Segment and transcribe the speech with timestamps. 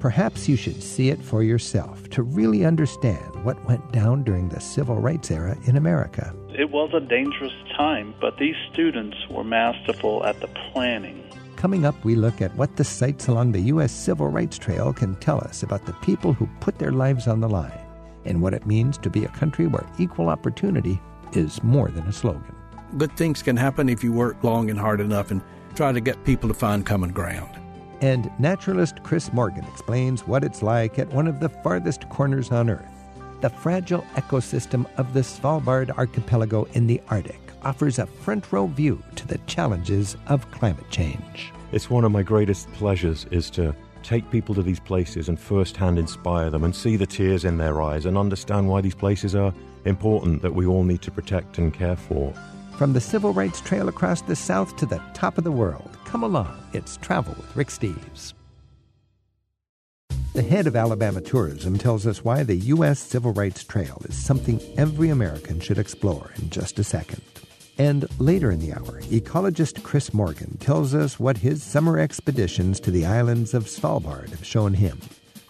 [0.00, 4.58] Perhaps you should see it for yourself to really understand what went down during the
[4.58, 6.34] civil rights era in America.
[6.48, 11.22] It was a dangerous time, but these students were masterful at the planning.
[11.56, 13.92] Coming up, we look at what the sites along the U.S.
[13.92, 17.48] Civil Rights Trail can tell us about the people who put their lives on the
[17.50, 17.78] line
[18.24, 20.98] and what it means to be a country where equal opportunity
[21.34, 22.56] is more than a slogan.
[22.96, 25.42] Good things can happen if you work long and hard enough and
[25.74, 27.59] try to get people to find common ground.
[28.00, 32.70] And naturalist Chris Morgan explains what it's like at one of the farthest corners on
[32.70, 32.86] Earth.
[33.42, 39.02] The fragile ecosystem of the Svalbard archipelago in the Arctic offers a front row view
[39.16, 41.52] to the challenges of climate change.
[41.72, 45.98] It's one of my greatest pleasures is to take people to these places and firsthand
[45.98, 49.52] inspire them and see the tears in their eyes and understand why these places are
[49.84, 52.32] important that we all need to protect and care for.
[52.76, 56.24] From the Civil Rights Trail across the South to the top of the world, come
[56.24, 56.60] along.
[56.72, 58.34] It's Travel with Rick Steves.
[60.32, 62.98] The head of Alabama Tourism tells us why the U.S.
[62.98, 67.22] Civil Rights Trail is something every American should explore in just a second.
[67.78, 72.90] And later in the hour, ecologist Chris Morgan tells us what his summer expeditions to
[72.90, 74.98] the islands of Svalbard have shown him.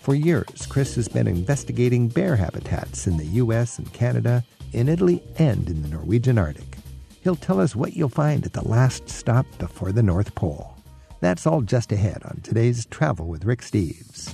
[0.01, 3.79] For years, Chris has been investigating bear habitats in the U.S.
[3.79, 6.70] and Canada, in Italy, and in the Norwegian Arctic.
[7.21, 10.75] He'll tell us what you'll find at the last stop before the North Pole.
[11.21, 14.33] That's all just ahead on today's Travel with Rick Steves.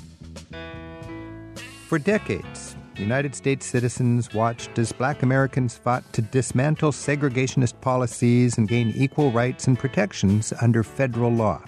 [1.88, 8.68] For decades, United States citizens watched as black Americans fought to dismantle segregationist policies and
[8.68, 11.62] gain equal rights and protections under federal law.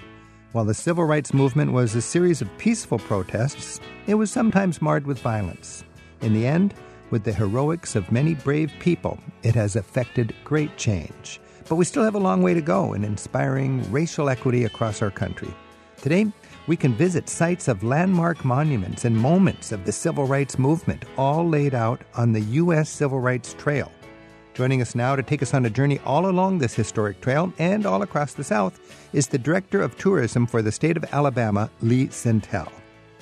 [0.52, 5.06] While the civil rights movement was a series of peaceful protests, it was sometimes marred
[5.06, 5.84] with violence.
[6.20, 6.74] In the end,
[7.10, 11.40] with the heroics of many brave people, it has effected great change.
[11.68, 15.10] But we still have a long way to go in inspiring racial equity across our
[15.10, 15.52] country.
[16.00, 16.32] Today,
[16.66, 21.48] we can visit sites of landmark monuments and moments of the civil rights movement, all
[21.48, 22.88] laid out on the U.S.
[22.88, 23.90] Civil Rights Trail.
[24.54, 27.86] Joining us now to take us on a journey all along this historic trail and
[27.86, 28.80] all across the South
[29.12, 32.70] is the Director of Tourism for the state of Alabama, Lee Sentell.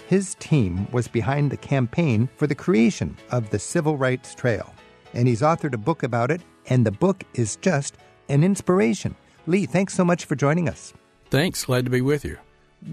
[0.06, 4.72] His team was behind the campaign for the creation of the Civil Rights Trail,
[5.12, 7.97] and he's authored a book about it, and the book is just
[8.28, 9.16] an inspiration.
[9.49, 10.95] Lee, thanks so much for joining us.
[11.31, 11.65] Thanks.
[11.65, 12.39] Glad to be with you.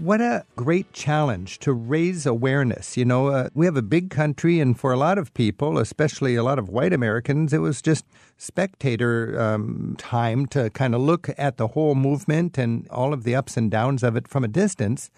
[0.00, 2.96] What a great challenge to raise awareness.
[2.96, 6.34] You know, uh, we have a big country, and for a lot of people, especially
[6.34, 8.04] a lot of white Americans, it was just
[8.38, 13.36] spectator um, time to kind of look at the whole movement and all of the
[13.36, 15.10] ups and downs of it from a distance.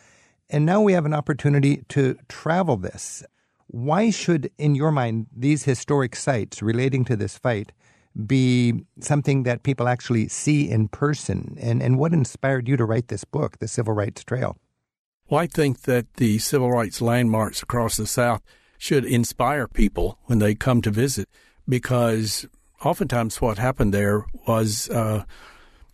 [0.48, 3.24] And now we have an opportunity to travel this.
[3.66, 7.72] Why should, in your mind, these historic sites relating to this fight
[8.26, 11.56] be something that people actually see in person?
[11.60, 14.56] And, and what inspired you to write this book, The Civil Rights Trail?
[15.28, 18.42] Well, I think that the civil rights landmarks across the South
[18.78, 21.28] should inspire people when they come to visit
[21.68, 22.46] because
[22.84, 25.24] oftentimes what happened there was uh,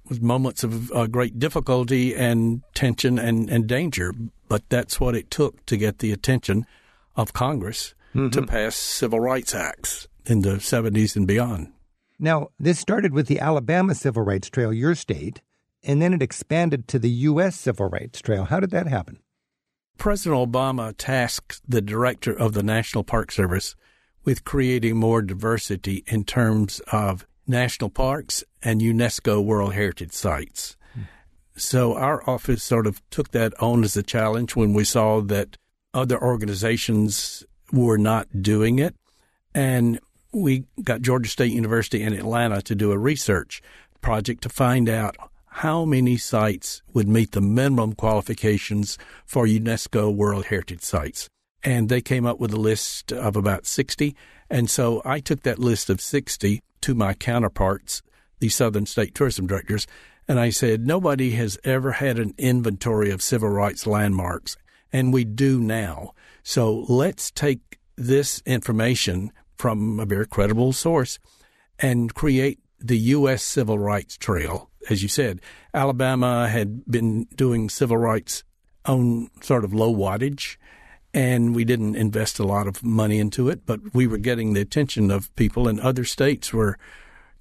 [0.08, 4.12] was moments of uh, great difficulty and tension and, and danger
[4.52, 6.66] but that's what it took to get the attention
[7.16, 8.28] of Congress mm-hmm.
[8.28, 11.72] to pass civil rights acts in the 70s and beyond.
[12.18, 15.40] Now, this started with the Alabama Civil Rights Trail, your state,
[15.82, 17.58] and then it expanded to the U.S.
[17.58, 18.44] Civil Rights Trail.
[18.44, 19.20] How did that happen?
[19.96, 23.74] President Obama tasked the director of the National Park Service
[24.22, 30.76] with creating more diversity in terms of national parks and UNESCO World Heritage Sites.
[31.56, 35.56] So our office sort of took that on as a challenge when we saw that
[35.94, 38.94] other organizations were not doing it.
[39.54, 40.00] And
[40.32, 43.62] we got Georgia State University in Atlanta to do a research
[44.00, 48.96] project to find out how many sites would meet the minimum qualifications
[49.26, 51.28] for UNESCO World Heritage Sites.
[51.62, 54.16] And they came up with a list of about 60.
[54.48, 58.02] And so I took that list of 60 to my counterparts,
[58.40, 59.86] the Southern State Tourism Directors,
[60.28, 64.56] and I said, nobody has ever had an inventory of civil rights landmarks,
[64.92, 66.14] and we do now.
[66.42, 71.18] So let's take this information from a very credible source
[71.78, 73.42] and create the U.S.
[73.42, 74.70] Civil Rights Trail.
[74.90, 75.40] As you said,
[75.72, 78.42] Alabama had been doing civil rights
[78.84, 80.56] on sort of low wattage,
[81.14, 84.60] and we didn't invest a lot of money into it, but we were getting the
[84.60, 86.78] attention of people, and other states were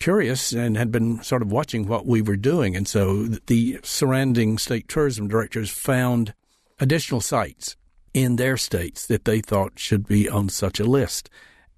[0.01, 2.75] curious and had been sort of watching what we were doing.
[2.75, 6.33] And so the surrounding state tourism directors found
[6.79, 7.77] additional sites
[8.13, 11.29] in their states that they thought should be on such a list.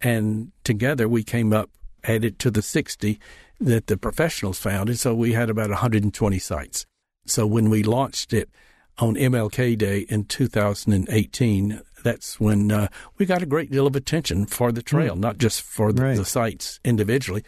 [0.02, 1.70] And together we came up,
[2.06, 3.20] added to the 60
[3.60, 4.90] that the professionals found.
[4.90, 6.86] And so we had about 120 sites.
[7.26, 8.50] So when we launched it
[8.98, 12.88] on MLK Day in 2018, that's when uh,
[13.18, 15.20] we got a great deal of attention for the trail, mm.
[15.20, 16.18] not just for the, right.
[16.18, 17.44] the, sites individually,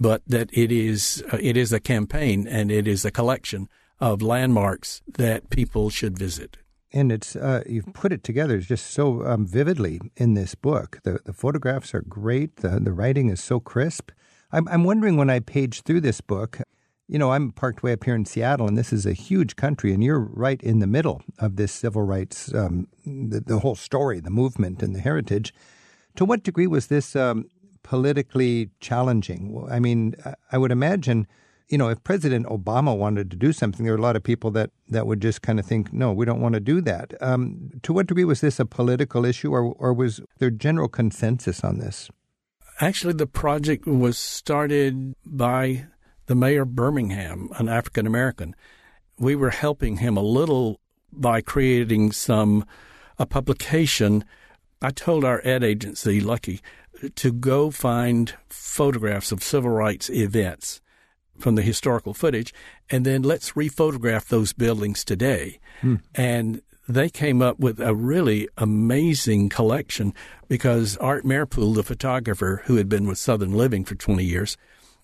[0.00, 3.68] but that it is uh, it is a campaign and it is a collection
[4.00, 6.56] of landmarks that people should visit.
[6.92, 10.98] And it's uh, you've put it together just so um, vividly in this book.
[11.04, 12.56] The the photographs are great.
[12.56, 14.10] The the writing is so crisp.
[14.50, 16.58] I'm I'm wondering when I page through this book,
[17.10, 19.92] you know, I'm parked way up here in Seattle, and this is a huge country,
[19.92, 24.20] and you're right in the middle of this civil rights, um, the, the, whole story,
[24.20, 25.52] the movement, and the heritage.
[26.14, 27.46] To what degree was this um,
[27.90, 29.66] politically challenging?
[29.68, 30.14] I mean,
[30.52, 31.26] I would imagine
[31.70, 34.50] you know, if President Obama wanted to do something, there are a lot of people
[34.50, 37.14] that, that would just kind of think, no, we don't want to do that.
[37.20, 41.62] Um, to what degree was this a political issue, or, or was there general consensus
[41.62, 42.10] on this?
[42.80, 45.86] Actually, the project was started by
[46.26, 48.56] the mayor of Birmingham, an African American.
[49.16, 50.80] We were helping him a little
[51.12, 52.64] by creating some
[53.16, 54.24] a publication.
[54.82, 56.60] I told our ad agency, Luckie,
[57.14, 60.80] to go find photographs of civil rights events
[61.38, 62.52] from the historical footage,
[62.90, 65.58] and then let's rephotograph those buildings today.
[65.80, 65.96] Hmm.
[66.14, 70.12] And they came up with a really amazing collection
[70.48, 74.56] because Art Meripol, the photographer who had been with Southern Living for 20 years,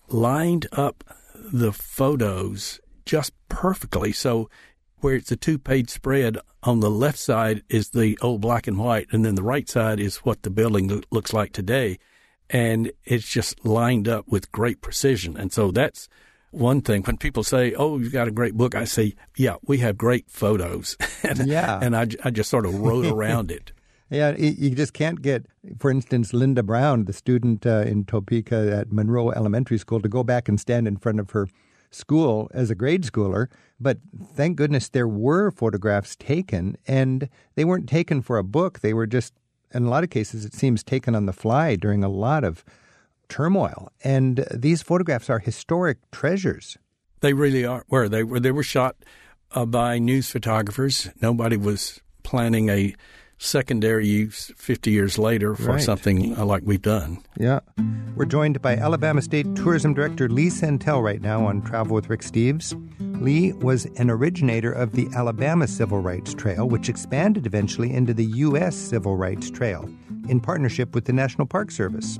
[0.09, 1.03] lined up
[1.35, 4.11] the photos just perfectly.
[4.11, 4.49] So
[4.99, 8.77] where it's a two page spread, on the left side is the old black and
[8.77, 11.99] white, and then the right side is what the building looks like today.
[12.49, 15.37] And it's just lined up with great precision.
[15.37, 16.07] And so that's
[16.51, 17.03] one thing.
[17.03, 20.29] When people say, "Oh, you've got a great book," I say, "Yeah, we have great
[20.29, 23.71] photos." and, yeah, and I, I just sort of wrote around it.
[24.09, 25.47] Yeah, you just can't get,
[25.79, 30.23] for instance, Linda Brown, the student uh, in Topeka at Monroe Elementary School, to go
[30.23, 31.49] back and stand in front of her
[31.97, 33.47] school as a grade schooler.
[33.79, 33.97] But
[34.33, 38.79] thank goodness there were photographs taken, and they weren't taken for a book.
[38.79, 39.33] They were just,
[39.73, 42.63] in a lot of cases, it seems, taken on the fly during a lot of
[43.29, 43.91] turmoil.
[44.03, 46.77] And these photographs are historic treasures.
[47.19, 47.83] They really are.
[47.87, 48.95] Where they were, they were shot
[49.51, 51.09] uh, by news photographers.
[51.21, 52.95] Nobody was planning a
[53.37, 55.81] secondary use 50 years later for right.
[55.81, 57.23] something uh, like we've done.
[57.37, 57.59] Yeah.
[58.15, 62.21] We're joined by Alabama State Tourism Director Lee Sentell right now on Travel with Rick
[62.21, 62.73] Steves.
[63.21, 68.25] Lee was an originator of the Alabama Civil Rights Trail, which expanded eventually into the
[68.25, 68.75] U.S.
[68.75, 69.87] Civil Rights Trail
[70.27, 72.19] in partnership with the National Park Service.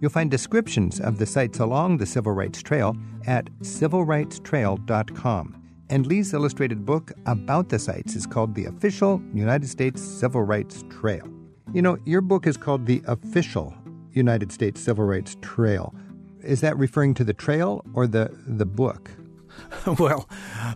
[0.00, 2.96] You'll find descriptions of the sites along the Civil Rights Trail
[3.26, 5.65] at civilrightstrail.com.
[5.88, 10.84] And Lee's illustrated book about the sites is called The Official United States Civil Rights
[10.90, 11.28] Trail.
[11.72, 13.74] You know, your book is called The Official
[14.12, 15.94] United States Civil Rights Trail.
[16.42, 19.10] Is that referring to the trail or the, the book?
[19.98, 20.28] well,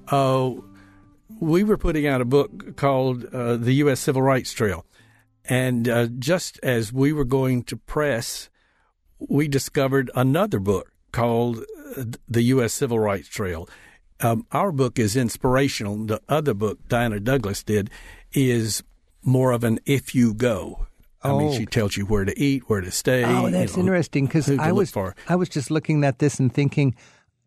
[0.09, 0.53] uh,
[1.41, 4.01] we were putting out a book called uh, The U.S.
[4.01, 4.85] Civil Rights Trail.
[5.45, 8.51] And uh, just as we were going to press
[9.29, 11.65] we discovered another book called
[11.97, 12.73] uh, The U.S.
[12.73, 13.69] Civil Rights Trail.
[14.23, 15.97] Um, our book is inspirational.
[15.97, 17.91] The other book Diana Douglas did
[18.33, 18.83] is
[19.23, 20.87] more of an if you go.
[21.23, 21.67] I mean, she oh.
[21.67, 23.25] tells you where to eat, where to stay.
[23.25, 24.95] Oh, that's you know, interesting because I was
[25.29, 26.95] I was just looking at this and thinking,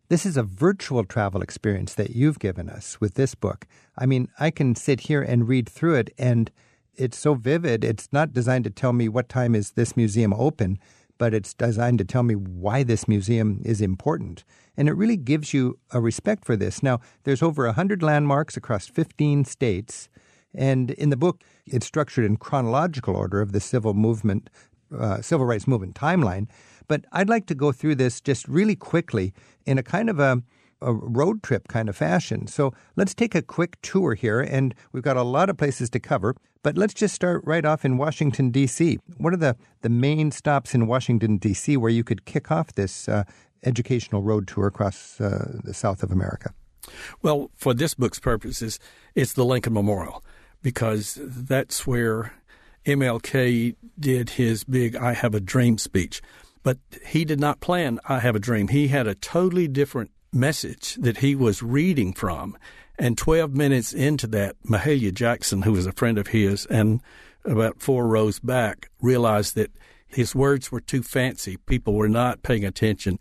[0.08, 3.66] this is a virtual travel experience that you've given us with this book.
[3.98, 6.52] I mean, I can sit here and read through it, and
[6.94, 7.82] it's so vivid.
[7.82, 10.78] It's not designed to tell me what time is this museum open
[11.18, 14.44] but it's designed to tell me why this museum is important.
[14.76, 16.82] And it really gives you a respect for this.
[16.82, 20.08] Now, there's over 100 landmarks across 15 states.
[20.54, 24.50] And in the book, it's structured in chronological order of the civil movement,
[24.96, 26.48] uh, civil rights movement timeline.
[26.88, 29.32] But I'd like to go through this just really quickly
[29.64, 30.42] in a kind of a
[30.84, 32.46] a road trip kind of fashion.
[32.46, 36.00] So let's take a quick tour here, and we've got a lot of places to
[36.00, 36.36] cover.
[36.64, 38.98] But let's just start right off in Washington, D.C.
[39.18, 43.06] What are the, the main stops in Washington, D.C., where you could kick off this
[43.06, 43.24] uh,
[43.64, 46.54] educational road tour across uh, the South of America?
[47.20, 48.80] Well, for this book's purposes,
[49.14, 50.24] it's the Lincoln Memorial
[50.62, 52.32] because that's where
[52.86, 56.22] MLK did his big I Have a Dream speech.
[56.62, 58.68] But he did not plan I Have a Dream.
[58.68, 62.56] He had a totally different message that he was reading from.
[62.98, 67.00] And 12 minutes into that, Mahalia Jackson, who was a friend of his and
[67.44, 69.72] about four rows back, realized that
[70.06, 71.56] his words were too fancy.
[71.56, 73.18] People were not paying attention.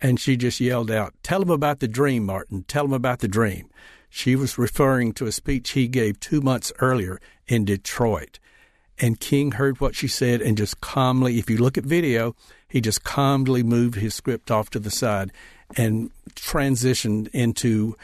[0.00, 2.64] And she just yelled out, Tell him about the dream, Martin.
[2.66, 3.68] Tell him about the dream.
[4.08, 8.38] She was referring to a speech he gave two months earlier in Detroit.
[8.98, 12.34] And King heard what she said and just calmly, if you look at video,
[12.68, 15.30] he just calmly moved his script off to the side
[15.76, 17.96] and transitioned into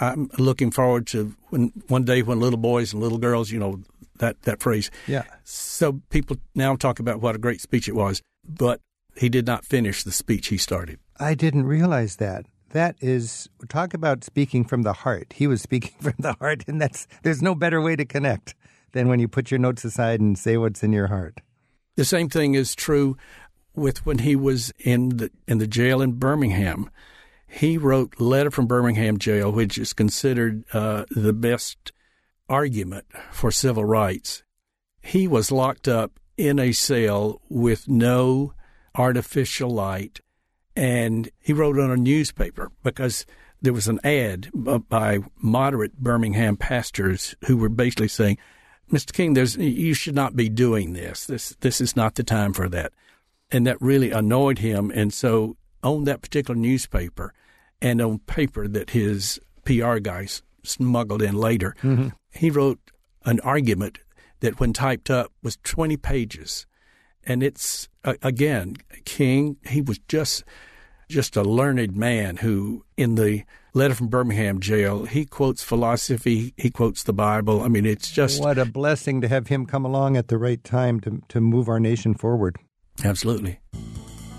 [0.00, 3.82] I'm looking forward to when one day when little boys and little girls, you know,
[4.18, 4.90] that, that phrase.
[5.06, 5.24] Yeah.
[5.44, 8.80] So people now talk about what a great speech it was, but
[9.16, 10.98] he did not finish the speech he started.
[11.18, 12.46] I didn't realize that.
[12.70, 15.32] That is talk about speaking from the heart.
[15.36, 18.54] He was speaking from the heart, and that's there's no better way to connect
[18.92, 21.40] than when you put your notes aside and say what's in your heart.
[21.96, 23.16] The same thing is true
[23.76, 26.90] with when he was in the in the jail in Birmingham.
[27.54, 31.92] He wrote "Letter from Birmingham Jail," which is considered uh, the best
[32.48, 34.42] argument for civil rights.
[35.00, 38.54] He was locked up in a cell with no
[38.96, 40.18] artificial light,
[40.74, 43.24] and he wrote on a newspaper because
[43.62, 44.50] there was an ad
[44.88, 48.36] by moderate Birmingham pastors who were basically saying,
[48.90, 49.12] "Mr.
[49.12, 51.24] King, there's you should not be doing this.
[51.24, 52.92] This this is not the time for that."
[53.52, 57.32] And that really annoyed him, and so on that particular newspaper
[57.84, 62.08] and on paper that his PR guys smuggled in later, mm-hmm.
[62.32, 62.80] he wrote
[63.26, 63.98] an argument
[64.40, 66.66] that, when typed up, was 20 pages.
[67.24, 70.44] And it's, uh, again, King, he was just
[71.10, 76.70] just a learned man who, in the letter from Birmingham jail, he quotes philosophy, he
[76.70, 77.62] quotes the Bible.
[77.62, 78.40] I mean, it's just.
[78.40, 81.68] What a blessing to have him come along at the right time to, to move
[81.68, 82.56] our nation forward.
[83.04, 83.60] Absolutely.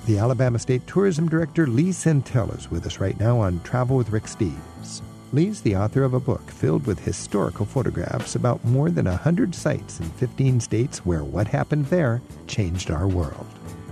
[0.06, 4.12] The Alabama State Tourism Director Lee Sentell is with us right now on Travel with
[4.12, 5.02] Rick Steves.
[5.34, 10.00] Lee's the author of a book filled with historical photographs about more than 100 sites
[10.00, 13.48] in 15 states where what happened there changed our world.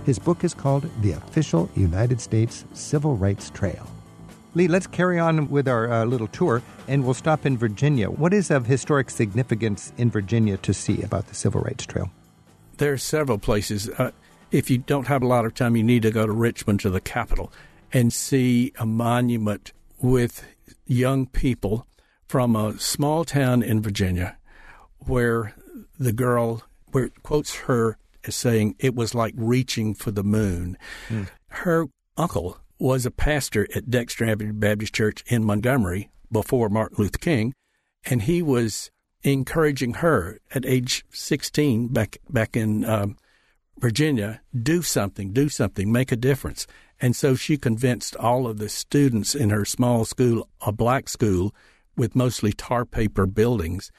[0.06, 3.84] His book is called The Official United States Civil Rights Trail.
[4.54, 8.08] Lee, let's carry on with our uh, little tour, and we'll stop in Virginia.
[8.08, 12.08] What is of historic significance in Virginia to see about the Civil Rights Trail?
[12.76, 13.88] There are several places.
[13.88, 14.12] Uh,
[14.54, 16.90] if you don't have a lot of time, you need to go to Richmond to
[16.90, 17.52] the capital
[17.92, 20.46] and see a monument with
[20.86, 21.88] young people
[22.28, 24.36] from a small town in Virginia
[24.98, 25.54] where
[25.98, 30.78] the girl where quotes her as saying it was like reaching for the moon.
[31.08, 31.28] Mm.
[31.48, 37.18] Her uncle was a pastor at Dexter Avenue Baptist Church in Montgomery before Martin Luther
[37.18, 37.54] King,
[38.04, 38.92] and he was
[39.24, 43.16] encouraging her at age 16 back back in um,
[43.78, 46.66] Virginia, do something, do something, make a difference.
[47.00, 51.54] And so she convinced all of the students in her small school, a black school
[51.96, 53.90] with mostly tar paper buildings,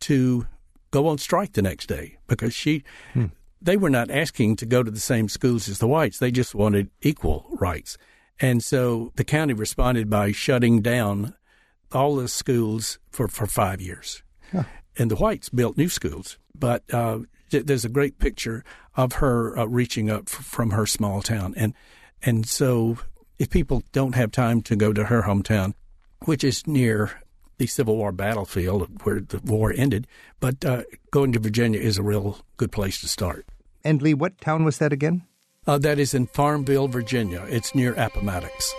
[0.00, 0.46] to
[0.90, 3.26] go on strike the next day because she, hmm.
[3.60, 6.18] they were not asking to go to the same schools as the whites.
[6.18, 7.98] They just wanted equal rights.
[8.40, 11.34] And so the county responded by shutting down
[11.92, 14.22] all the schools for, for five years.
[14.52, 14.64] Huh.
[14.98, 16.38] And the whites built new schools.
[16.54, 18.64] But uh, there's a great picture
[18.96, 21.54] of her uh, reaching up f- from her small town.
[21.56, 21.74] And
[22.22, 22.98] and so,
[23.38, 25.74] if people don't have time to go to her hometown,
[26.24, 27.22] which is near
[27.58, 30.06] the Civil War battlefield where the war ended,
[30.40, 33.46] but uh, going to Virginia is a real good place to start.
[33.84, 35.22] And Lee, what town was that again?
[35.66, 37.46] Uh, that is in Farmville, Virginia.
[37.48, 38.74] It's near Appomattox.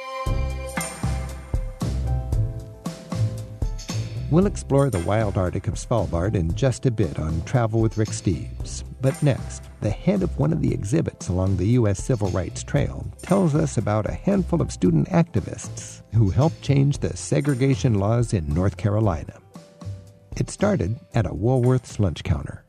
[4.31, 8.09] We'll explore the wild Arctic of Svalbard in just a bit on Travel with Rick
[8.09, 8.83] Steves.
[9.01, 12.03] But next, the head of one of the exhibits along the U.S.
[12.03, 17.17] Civil Rights Trail tells us about a handful of student activists who helped change the
[17.17, 19.39] segregation laws in North Carolina.
[20.37, 22.63] It started at a Woolworth's lunch counter.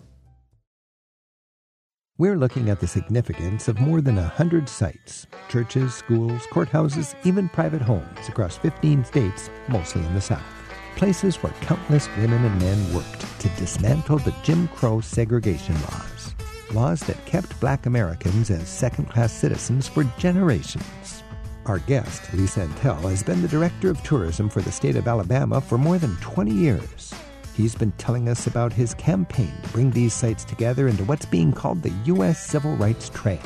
[2.16, 7.50] We're looking at the significance of more than a hundred sites churches, schools, courthouses, even
[7.50, 10.59] private homes across 15 states, mostly in the South
[10.96, 16.34] places where countless women and men worked to dismantle the Jim Crow segregation laws.
[16.72, 21.22] Laws that kept black Americans as second class citizens for generations.
[21.66, 25.60] Our guest, Lisa Sentell, has been the director of tourism for the state of Alabama
[25.60, 27.14] for more than 20 years.
[27.56, 31.52] He's been telling us about his campaign to bring these sites together into what's being
[31.52, 32.44] called the U.S.
[32.44, 33.42] Civil Rights Trail.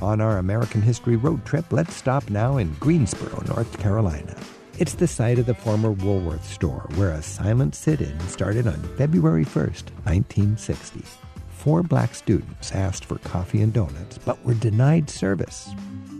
[0.00, 4.36] On our American History road trip, let's stop now in Greensboro, North Carolina.
[4.78, 8.82] It's the site of the former Woolworth store where a silent sit in started on
[8.96, 11.02] February 1st, 1960.
[11.50, 15.74] Four black students asked for coffee and donuts but were denied service.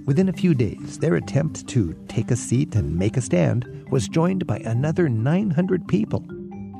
[0.04, 4.06] Within a few days, their attempt to take a seat and make a stand was
[4.06, 6.22] joined by another 900 people.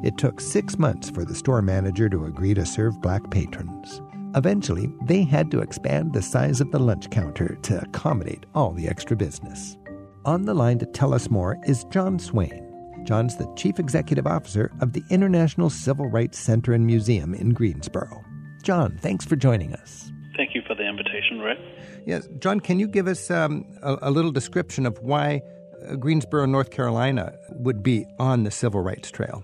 [0.04, 4.02] It took six months for the store manager to agree to serve black patrons.
[4.34, 8.88] Eventually, they had to expand the size of the lunch counter to accommodate all the
[8.88, 9.78] extra business.
[10.24, 12.68] On the line to tell us more is John Swaine.
[13.04, 18.24] John's the Chief Executive Officer of the International Civil Rights Center and Museum in Greensboro.
[18.62, 20.12] John, thanks for joining us.
[20.36, 21.58] Thank you for the invitation, Rick.
[22.06, 25.42] Yes, John, can you give us um, a, a, little description of why
[25.90, 29.42] uh, Greensboro, North Carolina would be on the Civil Rights Trail?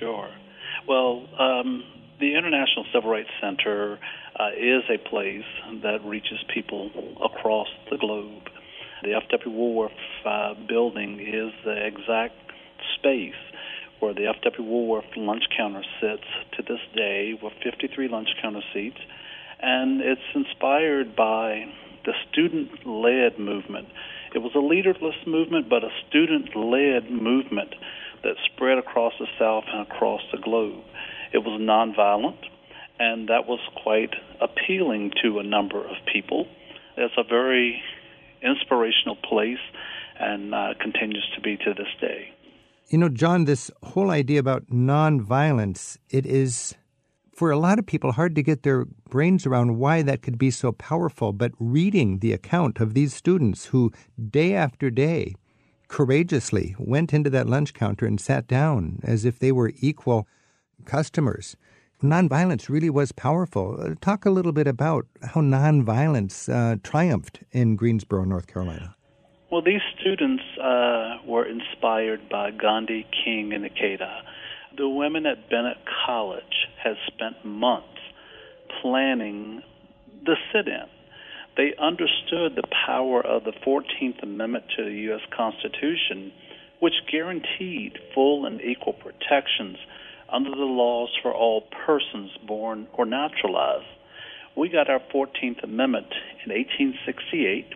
[0.00, 0.28] Sure.
[0.88, 1.84] Well, um,
[2.18, 4.00] The International Civil Rights Center
[4.40, 5.44] uh, is a place
[5.84, 6.90] that reaches people
[7.24, 8.42] across the globe.
[9.02, 9.56] The F.W.
[9.56, 9.92] Woolworth
[10.24, 12.34] uh, building is the exact
[12.96, 13.38] space
[14.00, 14.68] where the F.W.
[14.68, 16.24] Woolworth lunch counter sits
[16.56, 18.98] to this day with 53 lunch counter seats.
[19.60, 21.64] And it's inspired by
[22.04, 23.88] the student led movement.
[24.34, 27.74] It was a leaderless movement, but a student led movement
[28.22, 30.84] that spread across the South and across the globe.
[31.32, 32.38] It was nonviolent,
[32.98, 36.46] and that was quite appealing to a number of people.
[36.96, 37.82] It's a very
[38.42, 39.58] inspirational place
[40.18, 42.32] and uh, continues to be to this day.
[42.88, 46.74] You know, John, this whole idea about nonviolence, it is
[47.34, 50.50] for a lot of people hard to get their brains around why that could be
[50.50, 51.32] so powerful.
[51.32, 53.92] But reading the account of these students who,
[54.30, 55.34] day after day,
[55.88, 60.26] courageously went into that lunch counter and sat down as if they were equal
[60.84, 61.56] customers.
[62.02, 63.76] Nonviolence really was powerful.
[63.80, 68.94] Uh, talk a little bit about how nonviolence uh, triumphed in Greensboro, North Carolina.
[69.50, 74.20] Well, these students uh, were inspired by Gandhi, King, and Ikeda.
[74.76, 77.88] The women at Bennett College had spent months
[78.80, 79.62] planning
[80.24, 80.86] the sit in.
[81.56, 85.22] They understood the power of the 14th Amendment to the U.S.
[85.36, 86.30] Constitution,
[86.78, 89.78] which guaranteed full and equal protections
[90.32, 93.86] under the laws for all persons born or naturalized.
[94.56, 96.12] We got our 14th Amendment
[96.44, 97.66] in 1868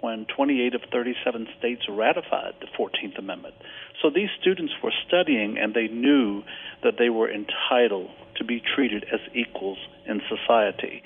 [0.00, 3.54] when 28 of 37 states ratified the 14th Amendment.
[4.02, 6.42] So these students were studying and they knew
[6.82, 11.02] that they were entitled to be treated as equals in society.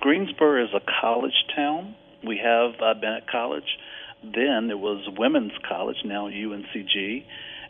[0.00, 1.94] Greensboro is a college town.
[2.26, 3.78] We have uh, Bennett College.
[4.22, 7.24] Then it was Women's College, now UNCG,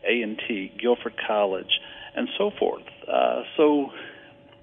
[0.05, 1.71] A&T, Guilford College,
[2.17, 2.83] and so forth.
[3.07, 3.91] Uh, so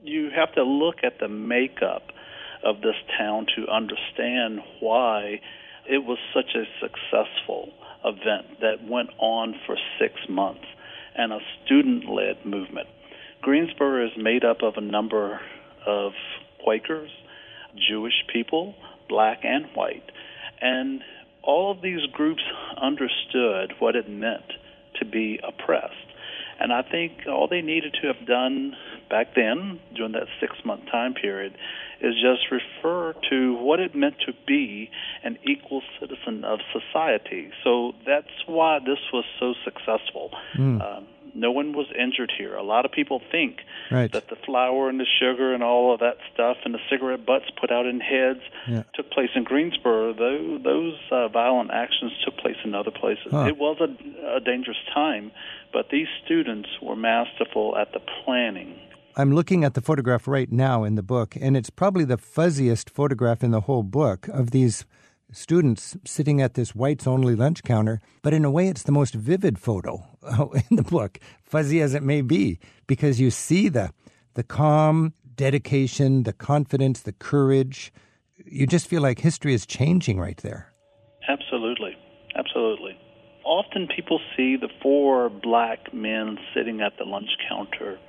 [0.04, 2.04] you have to look at the makeup
[2.66, 5.39] of this town to understand why
[5.89, 7.70] it was such a successful
[8.06, 10.66] event that went on for six months
[11.16, 12.88] and a student led movement.
[13.42, 15.39] Greensboro is made up of a number
[15.86, 16.13] of
[16.63, 17.12] Quakers,
[17.89, 18.74] Jewish people,
[19.10, 20.10] black and white.
[20.62, 21.02] And
[21.44, 22.42] all of these groups
[22.82, 24.46] understood what it meant
[25.00, 26.12] to be oppressed.
[26.60, 28.76] And I think all they needed to have done
[29.10, 31.56] back then, during that six month time period,
[32.02, 34.89] is just refer to what it meant to be
[35.24, 37.50] an equal citizen of society.
[37.63, 40.32] So that's why this was so successful.
[40.58, 40.82] Mm.
[40.82, 42.56] Um, no one was injured here.
[42.56, 43.58] A lot of people think
[43.91, 44.12] right.
[44.12, 47.46] that the flour and the sugar and all of that stuff and the cigarette butts
[47.60, 48.84] put out in heads yeah.
[48.93, 50.13] took place in Greensboro.
[50.13, 53.28] Those, those uh, violent actions took place in other places.
[53.32, 53.46] Huh.
[53.48, 55.32] It was a, a dangerous time,
[55.72, 58.80] but these students were masterful at the planning.
[59.15, 62.89] I'm looking at the photograph right now in the book, and it's probably the fuzziest
[62.89, 64.86] photograph in the whole book of these
[65.34, 69.13] students sitting at this whites only lunch counter, but in a way, it's the most
[69.13, 73.91] vivid photo oh, in the book, fuzzy as it may be, because you see the,
[74.36, 77.91] the calm dedication, the confidence, the courage.
[78.46, 80.72] You just feel like history is changing right there.
[81.28, 81.96] Absolutely.
[82.36, 82.98] Absolutely.
[83.46, 88.00] Often people see the four black men sitting at the lunch counter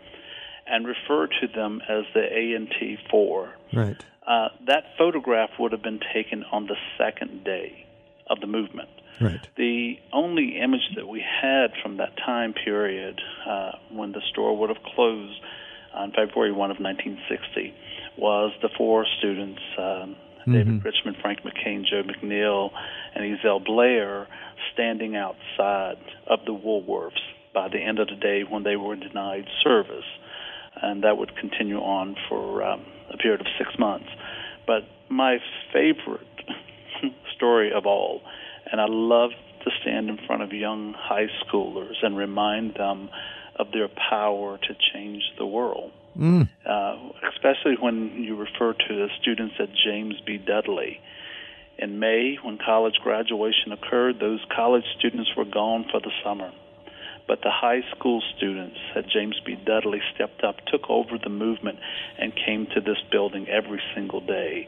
[0.66, 3.52] and refer to them as the A&T Four.
[3.72, 4.02] Right.
[4.26, 7.86] Uh, that photograph would have been taken on the second day
[8.28, 8.88] of the movement.
[9.20, 9.46] Right.
[9.56, 14.70] The only image that we had from that time period, uh, when the store would
[14.70, 15.40] have closed
[15.94, 17.74] on February 1 of 1960,
[18.16, 20.52] was the four students, um, mm-hmm.
[20.52, 22.70] David Richmond, Frank McCain, Joe McNeil,
[23.14, 24.26] and Ezell Blair,
[24.72, 27.20] standing outside of the Woolworths
[27.52, 30.04] by the end of the day when they were denied service.
[30.82, 32.84] And that would continue on for um,
[33.14, 34.08] a period of six months.
[34.66, 35.38] But my
[35.72, 36.26] favorite
[37.36, 38.20] story of all,
[38.70, 39.30] and I love
[39.64, 43.08] to stand in front of young high schoolers and remind them
[43.56, 45.92] of their power to change the world.
[46.18, 46.48] Mm.
[46.64, 46.96] Uh,
[47.32, 50.38] especially when you refer to the students at James B.
[50.38, 51.00] Dudley.
[51.76, 56.52] In May, when college graduation occurred, those college students were gone for the summer
[57.26, 59.56] but the high school students at James B.
[59.64, 61.78] Dudley stepped up, took over the movement,
[62.18, 64.66] and came to this building every single day,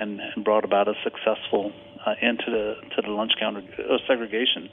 [0.00, 1.72] and, and brought about a successful
[2.06, 4.68] uh, end to the to the lunch counter uh, segregation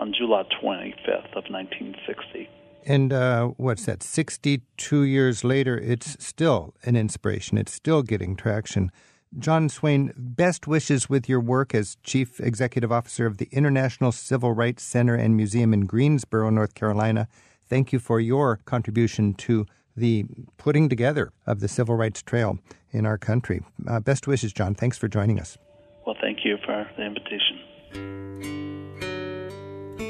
[0.00, 2.48] on July 25th of 1960.
[2.86, 4.02] And uh, what's that?
[4.02, 7.56] 62 years later, it's still an inspiration.
[7.56, 8.90] It's still getting traction.
[9.38, 14.52] John Swaine, best wishes with your work as Chief Executive Officer of the International Civil
[14.52, 17.26] Rights Center and Museum in Greensboro, North Carolina.
[17.68, 19.66] Thank you for your contribution to
[19.96, 22.58] the putting together of the Civil Rights Trail
[22.92, 23.62] in our country.
[23.88, 24.74] Uh, best wishes, John.
[24.74, 25.58] Thanks for joining us.
[26.06, 27.60] Well, thank you for the invitation.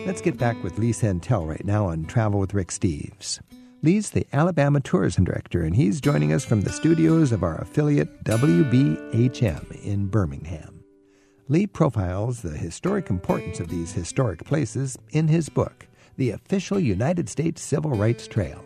[0.06, 3.40] Let's get back with Lee Sentell right now on Travel with Rick Steves.
[3.84, 8.24] Lee's the Alabama Tourism Director, and he's joining us from the studios of our affiliate
[8.24, 10.82] WBHM in Birmingham.
[11.48, 17.28] Lee profiles the historic importance of these historic places in his book, The Official United
[17.28, 18.64] States Civil Rights Trail.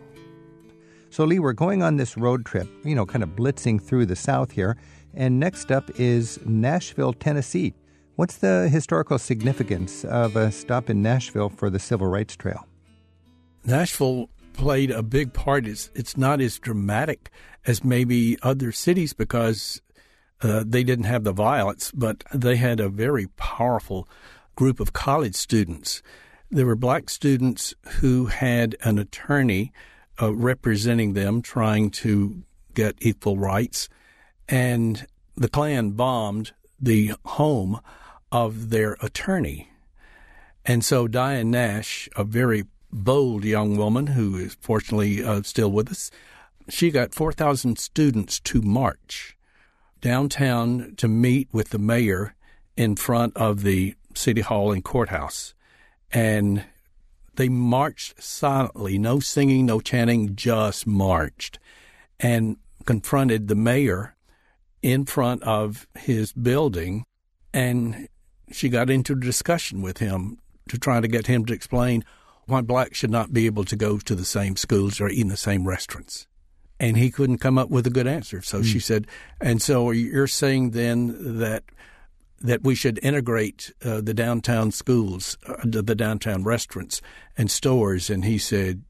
[1.09, 4.15] So, Lee, we're going on this road trip, you know, kind of blitzing through the
[4.15, 4.77] South here.
[5.13, 7.73] And next up is Nashville, Tennessee.
[8.15, 12.65] What's the historical significance of a stop in Nashville for the Civil Rights Trail?
[13.65, 15.65] Nashville played a big part.
[15.65, 17.31] It's, it's not as dramatic
[17.65, 19.81] as maybe other cities because
[20.41, 24.05] uh, they didn't have the violence, but they had a very powerful
[24.57, 26.03] group of college students.
[26.51, 29.71] There were black students who had an attorney
[30.21, 32.43] uh, representing them, trying to
[32.73, 33.87] get equal rights,
[34.49, 37.79] and the Klan bombed the home
[38.29, 39.71] of their attorney.
[40.65, 45.91] And so Diane Nash, a very bold young woman who is fortunately uh, still with
[45.91, 46.11] us.
[46.69, 49.37] She got 4,000 students to march
[50.01, 52.35] downtown to meet with the mayor
[52.77, 55.53] in front of the city hall and courthouse.
[56.11, 56.63] And
[57.35, 61.59] they marched silently, no singing, no chanting, just marched
[62.19, 64.15] and confronted the mayor
[64.81, 67.05] in front of his building.
[67.53, 68.07] And
[68.51, 70.37] she got into a discussion with him
[70.69, 72.03] to try to get him to explain
[72.49, 75.27] why blacks should not be able to go to the same schools or eat in
[75.29, 76.27] the same restaurants.
[76.79, 78.41] And he couldn't come up with a good answer.
[78.41, 78.65] So mm.
[78.65, 79.07] she said,
[79.41, 81.63] and so you're saying then that
[82.41, 87.01] that we should integrate uh, the downtown schools, uh, the downtown restaurants
[87.37, 88.09] and stores.
[88.09, 88.83] And he said,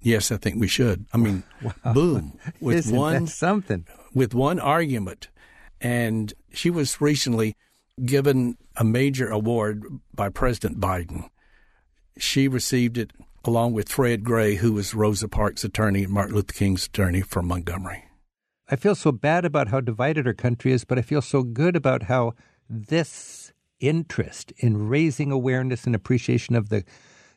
[0.00, 1.06] yes, I think we should.
[1.12, 1.92] I mean, wow.
[1.92, 5.28] boom, with Isn't one something, with one argument.
[5.80, 7.56] And she was recently
[8.04, 11.28] given a major award by President Biden
[12.18, 13.12] she received it
[13.44, 17.46] along with Fred Gray, who was Rosa Parks' attorney and Martin Luther King's attorney from
[17.46, 18.04] Montgomery.
[18.70, 21.76] I feel so bad about how divided our country is, but I feel so good
[21.76, 22.32] about how
[22.68, 26.84] this interest in raising awareness and appreciation of the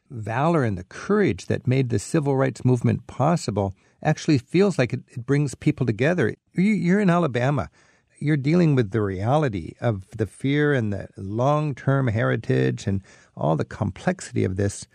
[0.09, 5.01] valor and the courage that made the civil rights movement possible actually feels like it,
[5.09, 6.33] it brings people together.
[6.53, 7.69] You're in Alabama
[8.19, 13.01] you're dealing with the reality of the fear and the long term heritage and
[13.38, 14.88] all the complexity of this.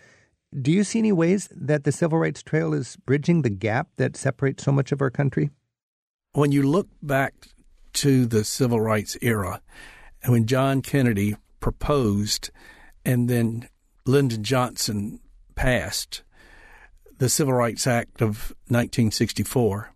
[0.60, 4.16] Do you see any ways that the Civil Rights Trail is bridging the gap that
[4.16, 5.50] separates so much of our country?
[6.32, 7.34] When you look back
[7.94, 9.60] to the civil rights era,
[10.26, 12.50] when John Kennedy proposed
[13.04, 13.68] and then
[14.06, 15.20] Lyndon Johnson
[15.54, 16.22] passed
[17.18, 19.92] the Civil Rights Act of 1964,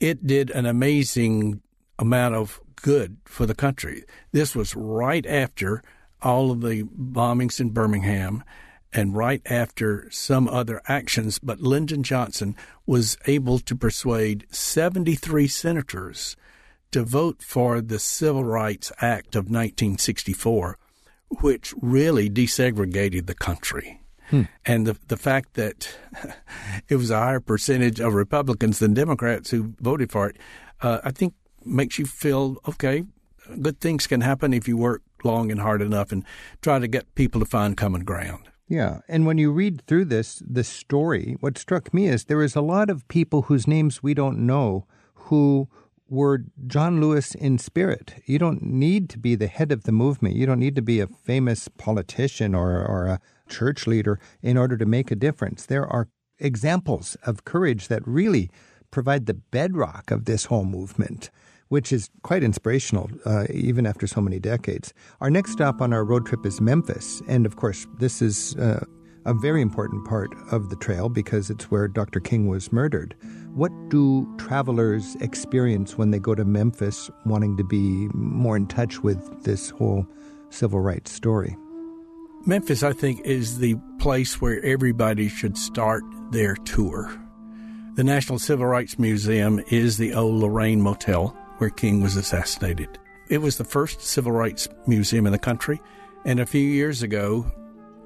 [0.00, 1.62] it did an amazing
[1.98, 4.04] amount of good for the country.
[4.32, 5.82] This was right after
[6.26, 8.42] all of the bombings in Birmingham
[8.92, 16.36] and right after some other actions, but Lyndon Johnson was able to persuade 73 senators
[16.90, 20.78] to vote for the Civil Rights Act of 1964,
[21.42, 24.00] which really desegregated the country.
[24.30, 24.42] Hmm.
[24.64, 25.96] And the the fact that
[26.88, 30.38] it was a higher percentage of Republicans than Democrats who voted for it,
[30.80, 31.34] uh, I think
[31.64, 33.04] makes you feel okay.
[33.62, 36.24] Good things can happen if you work long and hard enough and
[36.62, 38.48] try to get people to find common ground.
[38.68, 42.56] Yeah, and when you read through this this story, what struck me is there is
[42.56, 45.68] a lot of people whose names we don't know who
[46.08, 48.14] were John Lewis in spirit.
[48.26, 50.36] You don't need to be the head of the movement.
[50.36, 54.76] You don't need to be a famous politician or, or a church leader in order
[54.76, 55.66] to make a difference.
[55.66, 58.50] There are examples of courage that really
[58.90, 61.30] provide the bedrock of this whole movement
[61.68, 64.94] which is quite inspirational, uh, even after so many decades.
[65.20, 67.22] Our next stop on our road trip is Memphis.
[67.28, 68.84] And of course, this is uh,
[69.24, 72.20] a very important part of the trail because it's where Dr.
[72.20, 73.14] King was murdered.
[73.54, 79.02] What do travelers experience when they go to Memphis wanting to be more in touch
[79.02, 80.06] with this whole
[80.50, 81.56] civil rights story?
[82.44, 87.12] Memphis, I think, is the place where everybody should start their tour.
[87.96, 92.98] The National Civil Rights Museum is the old Lorraine Motel where King was assassinated.
[93.28, 95.80] It was the first civil rights museum in the country,
[96.24, 97.50] and a few years ago,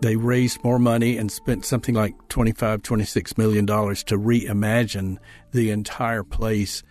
[0.00, 5.18] they raised more money and spent something like 25, 26 million dollars to reimagine
[5.52, 6.82] the entire place.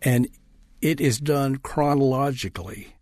[0.00, 0.28] And
[0.80, 2.96] it is done chronologically.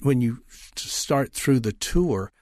[0.00, 0.42] When you
[0.76, 2.32] start through the tour,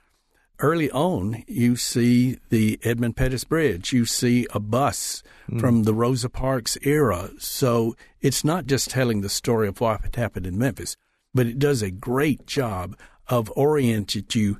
[0.60, 5.60] early on, you see the Edmund Pettus Bridge, you see a bus mm.
[5.60, 7.30] from the Rosa Parks era.
[7.38, 10.96] So it's not just telling the story of what happened in Memphis,
[11.34, 12.96] but it does a great job
[13.28, 14.58] of orienting you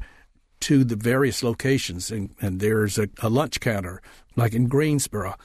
[0.61, 2.11] to the various locations.
[2.11, 4.02] And, and there's a, a lunch counter,
[4.37, 5.37] like in Greensboro.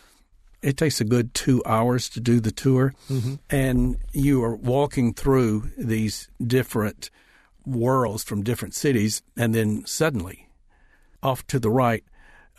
[0.61, 3.35] It takes a good two hours to do the tour, mm-hmm.
[3.49, 7.09] and you are walking through these different
[7.65, 10.49] worlds from different cities, and then suddenly,
[11.21, 12.03] off to the right,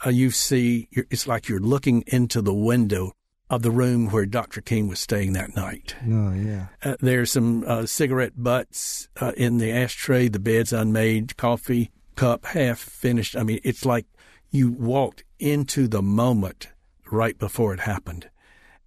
[0.05, 3.13] uh, you see it's like you're looking into the window
[3.51, 4.61] of the room where Dr.
[4.61, 5.95] King was staying that night.
[6.07, 6.67] Oh, yeah.
[6.83, 12.47] Uh, there's some uh, cigarette butts uh, in the ashtray, the bed's unmade, coffee cup
[12.47, 13.37] half finished.
[13.37, 14.07] I mean, it's like
[14.51, 16.69] you walked into the moment
[17.11, 18.31] right before it happened.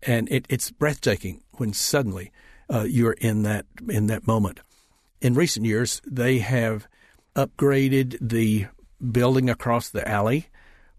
[0.02, 2.32] And it, it's breathtaking when suddenly
[2.70, 4.60] uh, you're in that in that moment
[5.22, 6.88] in recent years, they have
[7.36, 8.68] upgraded the
[9.12, 10.48] building across the alley,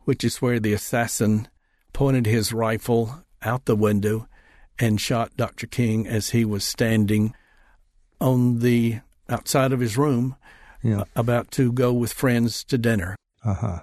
[0.04, 1.48] which is where the assassin
[1.92, 4.28] pointed his rifle out the window
[4.78, 5.66] and shot Dr.
[5.66, 7.34] King as he was standing
[8.20, 10.36] on the outside of his room
[10.82, 11.04] yeah.
[11.16, 13.16] about to go with friends to dinner.
[13.44, 13.78] Uh huh.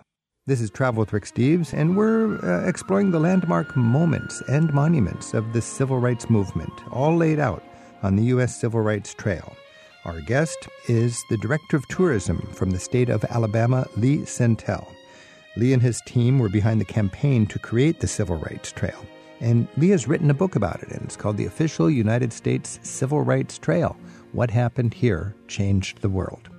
[0.48, 5.34] This is Travel with Rick Steves, and we're uh, exploring the landmark moments and monuments
[5.34, 7.64] of the civil rights movement, all laid out
[8.04, 8.60] on the U.S.
[8.60, 9.56] Civil Rights Trail.
[10.06, 14.94] Our guest is the Director of Tourism from the state of Alabama, Lee Sentell.
[15.58, 19.04] Lee and his team were behind the campaign to create the Civil Rights Trail.
[19.40, 22.80] And Lee has written a book about it, and it's called The Official United States
[22.84, 23.98] Civil Rights Trail
[24.32, 26.50] What Happened Here Changed the World.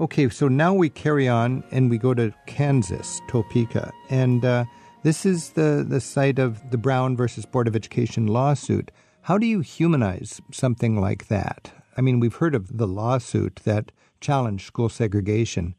[0.00, 3.92] Okay, so now we carry on and we go to Kansas, Topeka.
[4.08, 4.64] And uh,
[5.02, 8.90] this is the, the site of the Brown versus Board of Education lawsuit.
[9.20, 11.72] How do you humanize something like that?
[12.00, 15.74] I mean, we've heard of the lawsuit that challenged school segregation,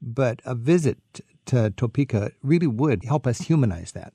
[0.00, 0.96] but a visit
[1.44, 4.14] to Topeka really would help us humanize that.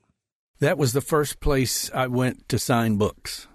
[0.58, 3.48] That was the first place I went to sign books.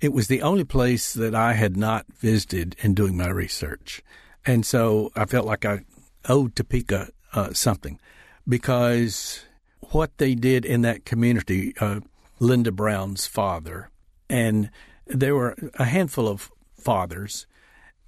[0.00, 4.02] It was the only place that I had not visited in doing my research.
[4.44, 5.84] And so I felt like I
[6.28, 8.00] owed Topeka uh, something
[8.48, 9.44] because
[9.92, 12.00] what they did in that community, uh,
[12.40, 13.90] Linda Brown's father,
[14.28, 14.72] and
[15.06, 16.50] there were a handful of
[16.82, 17.46] fathers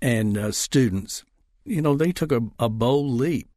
[0.02, 1.24] and uh, students,
[1.64, 3.48] you know, they took a, a bold leap.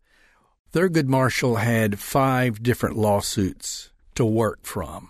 [0.74, 5.10] Thurgood Marshall had five different lawsuits to work from.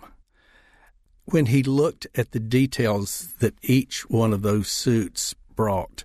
[1.24, 6.04] When he looked at the details that each one of those suits brought,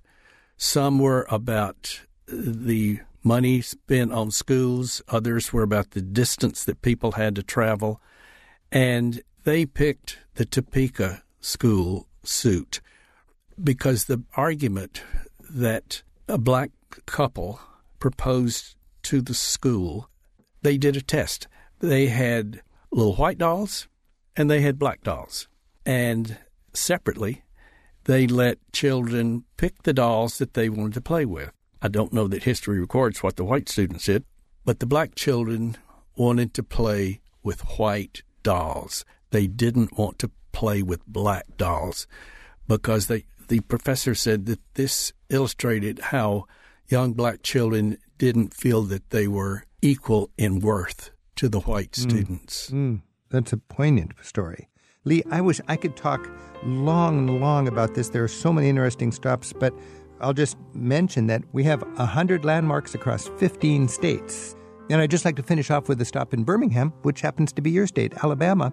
[0.57, 7.13] some were about the money spent on schools, others were about the distance that people
[7.13, 8.01] had to travel,
[8.71, 12.81] and they picked the Topeka school suit
[13.61, 15.01] because the argument
[15.49, 16.71] that a black
[17.05, 17.59] couple
[17.99, 20.09] proposed to the school,
[20.61, 21.47] they did a test.
[21.79, 22.61] They had
[22.91, 23.87] little white dolls
[24.35, 25.47] and they had black dolls.
[25.85, 26.37] And
[26.73, 27.43] separately,
[28.05, 31.51] they let children pick the dolls that they wanted to play with.
[31.81, 34.23] I don't know that history records what the white students did,
[34.65, 35.77] but the black children
[36.15, 39.03] wanted to play with white dolls.
[39.31, 42.07] They didn't want to play with black dolls
[42.67, 46.45] because they the professor said that this illustrated how
[46.87, 52.01] young black children didn't feel that they were equal in worth to the white mm.
[52.01, 52.69] students.
[52.69, 53.01] Mm.
[53.29, 54.69] That's a poignant story.
[55.05, 56.29] Lee, I wish I could talk
[56.63, 58.09] long and long about this.
[58.09, 59.73] There are so many interesting stops, but
[60.21, 64.55] I'll just mention that we have 100 landmarks across 15 states.
[64.89, 67.61] And I'd just like to finish off with a stop in Birmingham, which happens to
[67.61, 68.71] be your state, Alabama.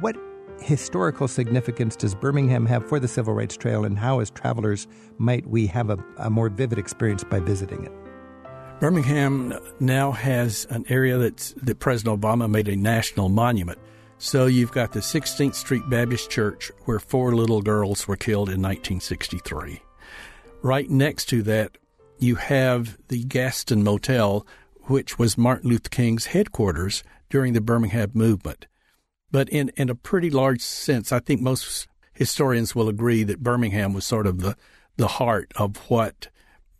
[0.00, 0.16] What
[0.60, 4.86] historical significance does Birmingham have for the Civil Rights Trail, and how, as travelers,
[5.18, 7.92] might we have a, a more vivid experience by visiting it?
[8.80, 13.78] Birmingham now has an area that's, that President Obama made a national monument.
[14.18, 18.62] So you've got the 16th Street Baptist Church, where four little girls were killed in
[18.62, 19.82] 1963.
[20.62, 21.76] Right next to that,
[22.18, 24.46] you have the Gaston Motel,
[24.82, 28.66] which was Martin Luther King's headquarters during the Birmingham movement.
[29.30, 33.92] But in, in a pretty large sense, I think most historians will agree that Birmingham
[33.92, 34.56] was sort of the,
[34.96, 36.28] the heart of what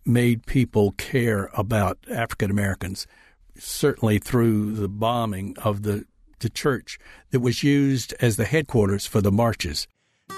[0.05, 3.07] made people care about African Americans,
[3.59, 6.05] certainly through the bombing of the,
[6.41, 6.99] the church
[7.31, 9.87] that was used as the headquarters for the marches.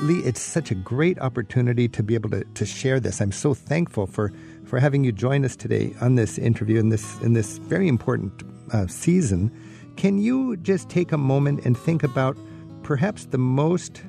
[0.03, 3.21] Lee, it's such a great opportunity to be able to, to share this.
[3.21, 4.33] I'm so thankful for,
[4.65, 8.43] for having you join us today on this interview in this in this very important
[8.73, 9.53] uh, season
[9.97, 12.37] can you just take a moment and think about
[12.83, 14.03] perhaps the most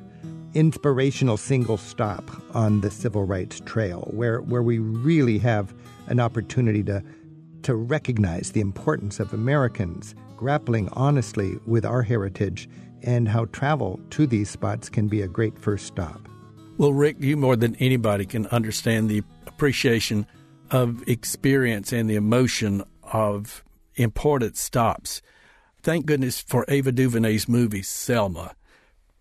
[0.54, 5.74] inspirational single stop on the civil rights trail where, where we really have
[6.08, 7.04] an opportunity to
[7.64, 12.70] to recognize the importance of Americans grappling honestly with our heritage
[13.02, 16.28] and how travel to these spots can be a great first stop.
[16.78, 20.26] Well, Rick, you more than anybody can understand the appreciation
[20.72, 23.64] of experience and the emotion of
[23.96, 25.22] important stops.
[25.84, 28.56] Thank goodness for Ava DuVernay's movie Selma.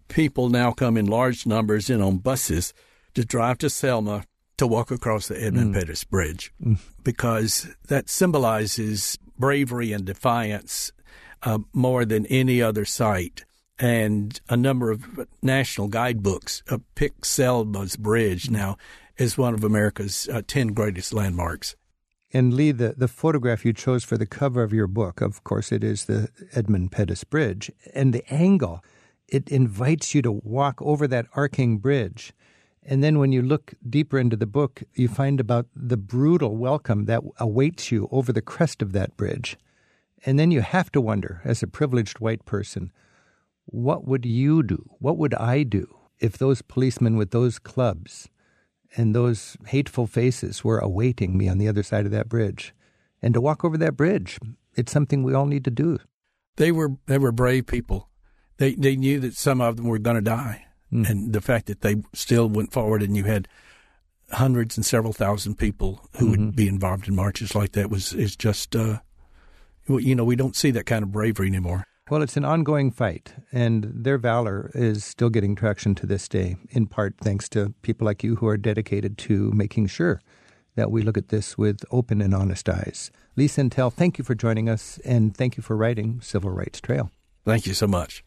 [0.07, 2.73] People now come in large numbers in on buses
[3.15, 4.25] to drive to Selma
[4.59, 5.79] to walk across the Edmund mm.
[5.79, 6.79] Pettus Bridge mm.
[7.03, 10.93] because that symbolizes bravery and defiance
[11.43, 13.45] uh, more than any other site.
[13.77, 18.77] And a number of national guidebooks uh, pick Selma's Bridge now
[19.19, 21.75] as one of America's uh, 10 greatest landmarks.
[22.33, 25.71] And Lee, the, the photograph you chose for the cover of your book, of course,
[25.71, 27.71] it is the Edmund Pettus Bridge.
[27.95, 28.83] And the angle,
[29.29, 32.33] it invites you to walk over that arcing bridge.
[32.83, 37.05] And then when you look deeper into the book, you find about the brutal welcome
[37.05, 39.59] that awaits you over the crest of that bridge.
[40.25, 42.93] And then you have to wonder, as a privileged white person,
[43.67, 44.91] what would you do?
[44.99, 45.87] What would I do
[46.19, 48.29] if those policemen with those clubs
[48.97, 52.75] and those hateful faces were awaiting me on the other side of that bridge.
[53.21, 54.39] And to walk over that bridge,
[54.75, 55.99] it's something we all need to do.
[56.57, 58.09] They were they were brave people.
[58.59, 61.09] They they knew that some of them were going to die, mm.
[61.09, 63.49] and the fact that they still went forward, and you had
[64.33, 66.47] hundreds and several thousand people who mm-hmm.
[66.47, 68.99] would be involved in marches like that was is just uh,
[69.89, 71.87] you know we don't see that kind of bravery anymore.
[72.13, 76.57] Well, it's an ongoing fight, and their valor is still getting traction to this day,
[76.69, 80.21] in part thanks to people like you who are dedicated to making sure
[80.75, 83.11] that we look at this with open and honest eyes.
[83.35, 87.11] Lee Sentell, thank you for joining us, and thank you for writing Civil Rights Trail.
[87.47, 88.23] Thank you so much.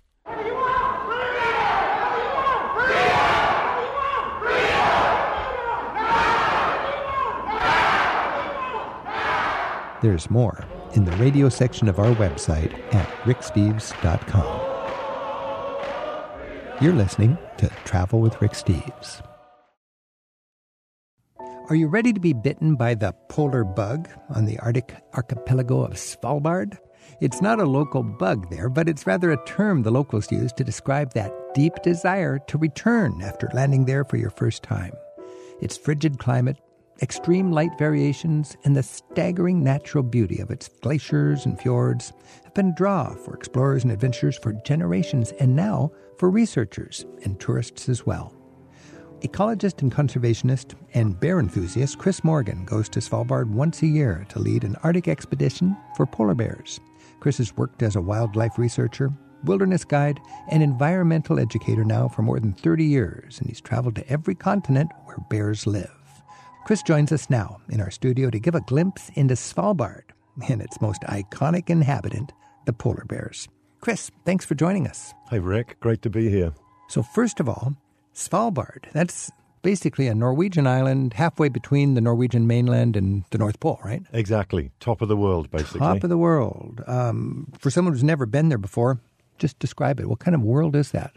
[10.02, 14.76] There's more in the radio section of our website at ricksteves.com.
[16.82, 19.22] You're listening to Travel with Rick Steves.
[21.70, 25.94] Are you ready to be bitten by the polar bug on the Arctic archipelago of
[25.94, 26.78] Svalbard?
[27.22, 30.64] It's not a local bug there, but it's rather a term the locals use to
[30.64, 34.94] describe that deep desire to return after landing there for your first time.
[35.62, 36.58] Its frigid climate
[37.02, 42.14] Extreme light variations and the staggering natural beauty of its glaciers and fjords
[42.46, 47.38] have been a draw for explorers and adventurers for generations and now for researchers and
[47.38, 48.34] tourists as well.
[49.20, 54.40] Ecologist and conservationist and bear enthusiast Chris Morgan goes to Svalbard once a year to
[54.40, 56.80] lead an Arctic expedition for polar bears.
[57.20, 59.12] Chris has worked as a wildlife researcher,
[59.44, 64.10] wilderness guide, and environmental educator now for more than 30 years, and he's traveled to
[64.10, 66.05] every continent where bears live.
[66.66, 70.02] Chris joins us now in our studio to give a glimpse into Svalbard
[70.50, 72.34] and its most iconic inhabitant,
[72.66, 73.48] the polar bears.
[73.82, 75.14] Chris, thanks for joining us.
[75.30, 75.80] Hi, Rick.
[75.80, 76.54] Great to be here.
[76.90, 77.76] So, first of all,
[78.16, 83.80] Svalbard, that's basically a Norwegian island halfway between the Norwegian mainland and the North Pole,
[83.86, 84.02] right?
[84.12, 84.72] Exactly.
[84.80, 85.82] Top of the world, basically.
[85.82, 86.84] Top of the world.
[86.88, 89.00] Um, for someone who's never been there before,
[89.38, 90.10] just describe it.
[90.10, 91.14] What kind of world is that?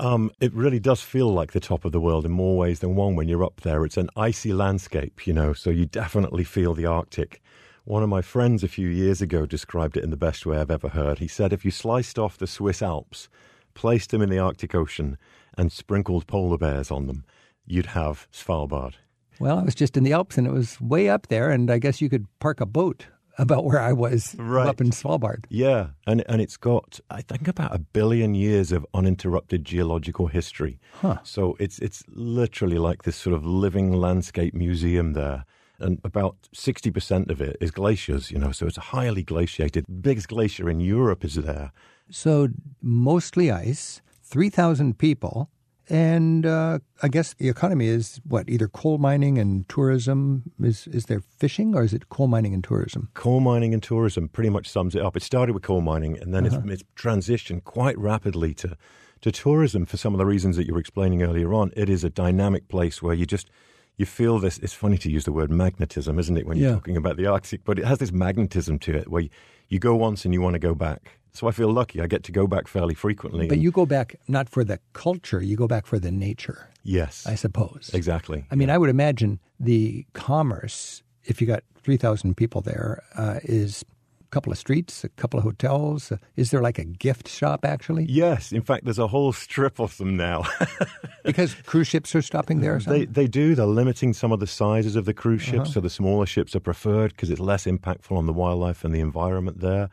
[0.00, 2.94] Um, it really does feel like the top of the world in more ways than
[2.94, 3.84] one when you're up there.
[3.84, 7.42] It's an icy landscape, you know, so you definitely feel the Arctic.
[7.84, 10.70] One of my friends a few years ago described it in the best way I've
[10.70, 11.18] ever heard.
[11.18, 13.28] He said if you sliced off the Swiss Alps,
[13.74, 15.18] placed them in the Arctic Ocean,
[15.56, 17.24] and sprinkled polar bears on them,
[17.66, 18.94] you'd have Svalbard.
[19.40, 21.78] Well, I was just in the Alps and it was way up there, and I
[21.78, 23.06] guess you could park a boat
[23.38, 24.66] about where I was right.
[24.66, 25.44] up in Svalbard.
[25.48, 30.80] Yeah, and and it's got I think about a billion years of uninterrupted geological history.
[31.00, 31.18] Huh.
[31.22, 35.44] So it's it's literally like this sort of living landscape museum there.
[35.80, 39.84] And about 60% of it is glaciers, you know, so it's highly glaciated.
[40.02, 41.70] Biggest glacier in Europe is there.
[42.10, 42.48] So
[42.82, 45.50] mostly ice, 3,000 people,
[45.88, 50.44] and uh, I guess the economy is what either coal mining and tourism.
[50.62, 53.08] Is is there fishing or is it coal mining and tourism?
[53.14, 55.16] Coal mining and tourism pretty much sums it up.
[55.16, 56.60] It started with coal mining and then uh-huh.
[56.64, 58.76] it's, it's transitioned quite rapidly to
[59.20, 61.72] to tourism for some of the reasons that you were explaining earlier on.
[61.76, 63.50] It is a dynamic place where you just
[63.96, 64.58] you feel this.
[64.58, 67.64] It's funny to use the word magnetism, isn't it, when you're talking about the Arctic?
[67.64, 69.30] But it has this magnetism to it where you,
[69.68, 71.18] you go once and you want to go back.
[71.32, 72.00] So I feel lucky.
[72.00, 73.48] I get to go back fairly frequently.
[73.48, 76.68] But you go back not for the culture, you go back for the nature.
[76.82, 77.26] Yes.
[77.26, 77.90] I suppose.
[77.92, 78.46] Exactly.
[78.50, 78.74] I mean, yeah.
[78.74, 83.84] I would imagine the commerce, if you got 3,000 people there, uh, is
[84.20, 86.10] a couple of streets, a couple of hotels.
[86.10, 88.04] Uh, is there like a gift shop actually?
[88.04, 90.44] Yes, in fact, there's a whole strip of them now.
[91.24, 92.78] because cruise ships are stopping there.
[92.78, 93.54] They they do.
[93.54, 95.72] They're limiting some of the sizes of the cruise ships, uh-huh.
[95.72, 99.00] so the smaller ships are preferred because it's less impactful on the wildlife and the
[99.00, 99.88] environment there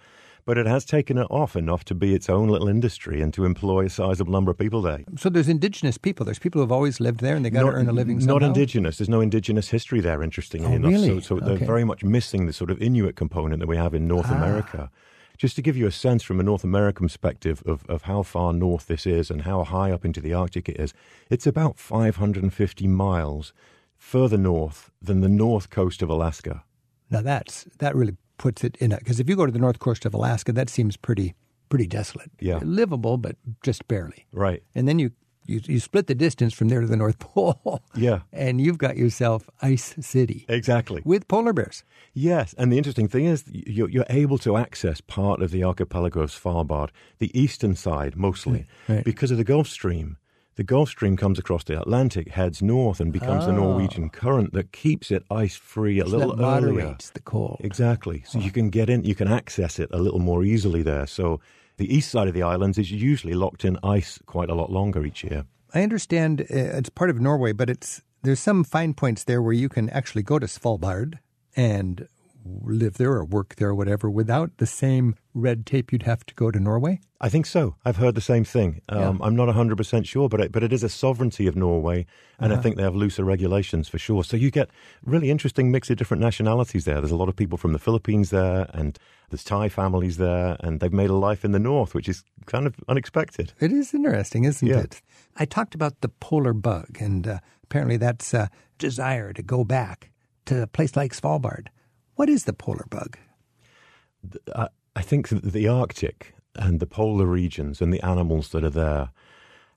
[0.45, 3.45] but it has taken it off enough to be its own little industry and to
[3.45, 5.03] employ a sizable number of people there.
[5.17, 6.25] So there's indigenous people.
[6.25, 8.35] There's people who've always lived there and they got to earn a living somehow?
[8.35, 8.99] Not indigenous.
[8.99, 10.91] There's no indigenous history there, interestingly oh, enough.
[10.91, 11.21] Really?
[11.21, 14.07] So, so they're very much missing the sort of Inuit component that we have in
[14.07, 14.35] North ah.
[14.35, 14.91] America.
[15.37, 18.53] Just to give you a sense from a North American perspective of, of how far
[18.53, 20.93] north this is and how high up into the Arctic it is,
[21.29, 23.51] it's about 550 miles
[23.97, 26.63] further north than the north coast of Alaska.
[27.09, 29.79] Now that's that really puts it in a because if you go to the north
[29.79, 31.33] coast of Alaska, that seems pretty
[31.69, 32.31] pretty desolate.
[32.39, 34.25] Yeah, livable, but just barely.
[34.31, 34.63] Right.
[34.73, 35.11] And then you
[35.47, 37.83] you, you split the distance from there to the North Pole.
[37.95, 38.21] Yeah.
[38.31, 40.45] And you've got yourself Ice City.
[40.49, 41.01] Exactly.
[41.05, 41.83] With polar bears.
[42.13, 42.55] Yes.
[42.57, 46.31] And the interesting thing is, you're, you're able to access part of the archipelago of
[46.31, 49.03] Svalbard, the eastern side mostly, right.
[49.03, 50.17] because of the Gulf Stream
[50.55, 53.47] the Gulf Stream comes across the Atlantic, heads north, and becomes oh.
[53.47, 57.13] the Norwegian current that keeps it ice free a so little that moderates earlier.
[57.13, 57.57] the cold.
[57.59, 58.23] Exactly.
[58.25, 61.07] So you can get in, you can access it a little more easily there.
[61.07, 61.41] So
[61.77, 65.05] the east side of the islands is usually locked in ice quite a lot longer
[65.05, 65.45] each year.
[65.73, 69.53] I understand uh, it's part of Norway, but it's there's some fine points there where
[69.53, 71.19] you can actually go to Svalbard
[71.55, 72.07] and
[72.45, 76.35] live there or work there or whatever without the same red tape you'd have to
[76.35, 76.99] go to Norway?
[77.19, 77.75] I think so.
[77.83, 78.81] I've heard the same thing.
[78.89, 79.25] Um, yeah.
[79.25, 82.05] I'm not 100% sure, but it, but it is a sovereignty of Norway,
[82.39, 82.59] and uh-huh.
[82.59, 84.23] I think they have looser regulations for sure.
[84.23, 84.69] So you get
[85.03, 87.01] really interesting mix of different nationalities there.
[87.01, 88.97] There's a lot of people from the Philippines there, and
[89.29, 92.67] there's Thai families there, and they've made a life in the north, which is kind
[92.67, 93.53] of unexpected.
[93.59, 94.79] It is interesting, isn't yeah.
[94.79, 95.01] it?
[95.37, 100.11] I talked about the polar bug, and uh, apparently that's a desire to go back
[100.45, 101.67] to a place like Svalbard.
[102.15, 103.17] What is the polar bug?
[104.55, 109.09] I think the Arctic and the polar regions and the animals that are there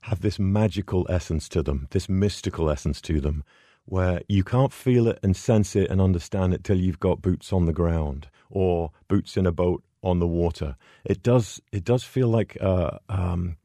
[0.01, 3.43] have this magical essence to them, this mystical essence to them,
[3.85, 7.51] where you can't feel it and sense it and understand it till you've got boots
[7.51, 10.77] on the ground or boots in a boat on the water.
[11.03, 11.59] It does.
[11.73, 13.57] It does feel like uh, um,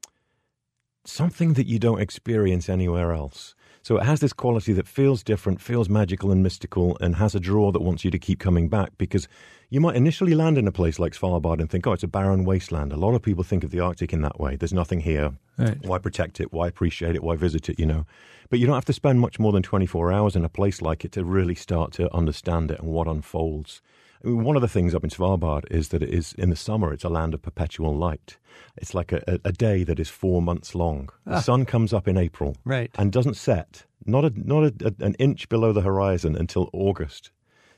[1.05, 3.55] something that you don't experience anywhere else.
[3.85, 7.41] So it has this quality that feels different, feels magical and mystical, and has a
[7.41, 9.28] draw that wants you to keep coming back because
[9.68, 12.47] you might initially land in a place like Svalbard and think, oh, it's a barren
[12.47, 12.95] wasteland.
[12.95, 14.57] A lot of people think of the Arctic in that way.
[14.57, 15.35] There's nothing here.
[15.59, 15.76] Right.
[15.85, 16.51] Why protect it?
[16.51, 17.22] Why appreciate it?
[17.22, 17.78] Why visit it?
[17.78, 18.07] You know?
[18.49, 21.05] But you don't have to spend much more than 24 hours in a place like
[21.05, 23.82] it to really start to understand it and what unfolds.
[24.25, 26.93] One of the things up in Svalbard is that it is in the summer.
[26.93, 28.39] It's a land of perpetual light.
[28.77, 31.11] It's like a, a day that is four months long.
[31.27, 31.37] Ah.
[31.37, 35.05] The sun comes up in April, right, and doesn't set not a, not a, a,
[35.05, 37.31] an inch below the horizon until August.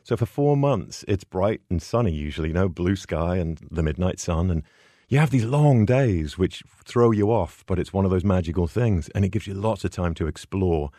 [0.02, 2.12] So for four months, it's bright and sunny.
[2.12, 4.62] Usually, you know, blue sky and the midnight sun, and
[5.08, 7.64] you have these long days which throw you off.
[7.66, 10.26] But it's one of those magical things, and it gives you lots of time to
[10.26, 10.90] explore.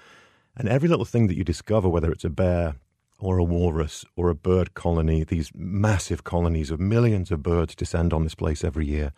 [0.56, 2.76] And every little thing that you discover, whether it's a bear,
[3.20, 8.14] or a walrus or a bird colony, these massive colonies of millions of birds descend
[8.14, 9.12] on this place every year.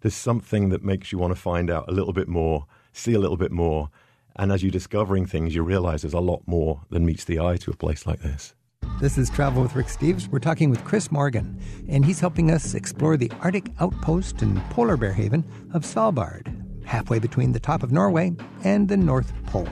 [0.00, 3.18] There's something that makes you want to find out a little bit more, see a
[3.18, 3.90] little bit more.
[4.36, 7.56] And as you're discovering things, you realize there's a lot more than meets the eye
[7.58, 8.54] to a place like this.
[9.00, 10.28] This is Travel with Rick Steves.
[10.28, 14.96] We're talking with Chris Morgan, and he's helping us explore the Arctic outpost and polar
[14.96, 18.32] bear haven of Svalbard, halfway between the top of Norway
[18.64, 19.68] and the North Pole.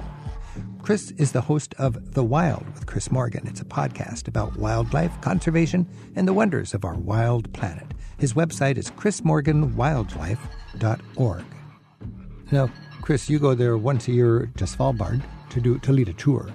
[0.91, 3.47] Chris is the host of The Wild with Chris Morgan.
[3.47, 7.87] It's a podcast about wildlife, conservation, and the wonders of our wild planet.
[8.19, 11.45] His website is chrismorganwildlife.org.
[12.51, 12.73] Now,
[13.03, 16.53] Chris, you go there once a year to Svalbard to do to lead a tour.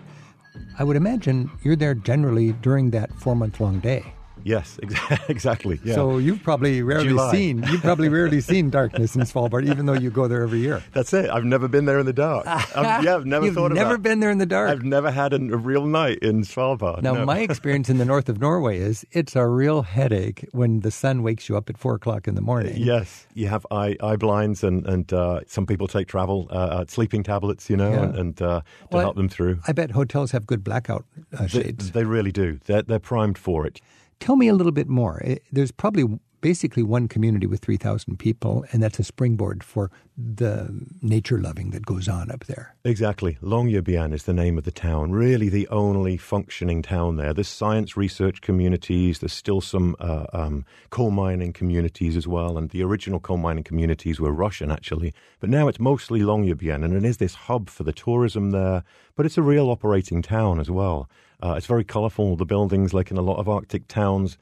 [0.77, 4.03] I would imagine you're there generally during that four month long day.
[4.45, 4.77] Yes,
[5.27, 5.79] exactly.
[5.83, 5.95] Yeah.
[5.95, 7.31] So you've probably rarely July.
[7.31, 10.83] seen you've probably rarely seen darkness in Svalbard, even though you go there every year.
[10.93, 11.31] That's it.
[11.31, 12.45] I've never been there in the dark.
[12.45, 12.69] I've,
[13.03, 14.03] yeah, I've never you've thought never about.
[14.03, 14.69] been there in the dark.
[14.69, 17.01] I've never had a, a real night in Svalbard.
[17.01, 17.25] Now, no.
[17.25, 21.23] my experience in the north of Norway is it's a real headache when the sun
[21.23, 22.75] wakes you up at four o'clock in the morning.
[22.77, 26.85] Yes, you have eye eye blinds, and and uh, some people take travel uh, uh,
[26.87, 28.03] sleeping tablets, you know, yeah.
[28.03, 29.59] and, and uh, to well, help them through.
[29.67, 31.03] I bet hotels have good blackout
[31.35, 31.89] uh, shades.
[31.91, 32.59] They, they really do.
[32.65, 33.81] They're they're primed for it.
[34.19, 35.21] Tell me a little bit more.
[35.23, 40.85] Eh, there's probably basically one community with 3,000 people, and that's a springboard for the
[41.01, 42.75] nature loving that goes on up there.
[42.83, 43.39] Exactly.
[43.41, 47.33] Longyearbyen is the name of the town, really the only functioning town there.
[47.33, 52.69] There's science research communities, there's still some uh, um, coal mining communities as well, and
[52.69, 57.03] the original coal mining communities were Russian actually, but now it's mostly Longyearbyen, and it
[57.03, 58.83] is this hub for the tourism there,
[59.15, 61.09] but it's a real operating town as well.
[61.41, 64.37] Uh, it's very colourful, the buildings, like in a lot of Arctic towns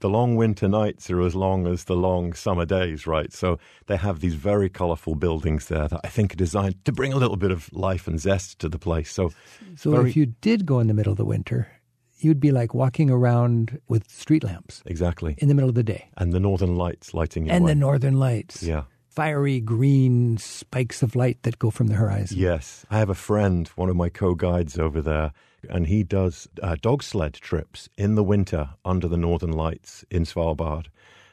[0.00, 3.32] the long winter nights are as long as the long summer days, right?
[3.32, 7.12] So they have these very colourful buildings there that I think are designed to bring
[7.12, 9.10] a little bit of life and zest to the place.
[9.10, 9.32] So,
[9.76, 11.68] so very, if you did go in the middle of the winter,
[12.18, 14.82] you'd be like walking around with street lamps.
[14.86, 15.36] Exactly.
[15.38, 16.08] In the middle of the day.
[16.16, 17.54] And the northern lights lighting up.
[17.54, 17.70] And way.
[17.70, 18.62] the northern lights.
[18.62, 18.84] Yeah.
[19.08, 22.36] Fiery green spikes of light that go from the horizon.
[22.36, 22.84] Yes.
[22.90, 25.32] I have a friend, one of my co guides over there,
[25.70, 30.24] and he does uh, dog sled trips in the winter under the northern lights in
[30.24, 30.86] Svalbard,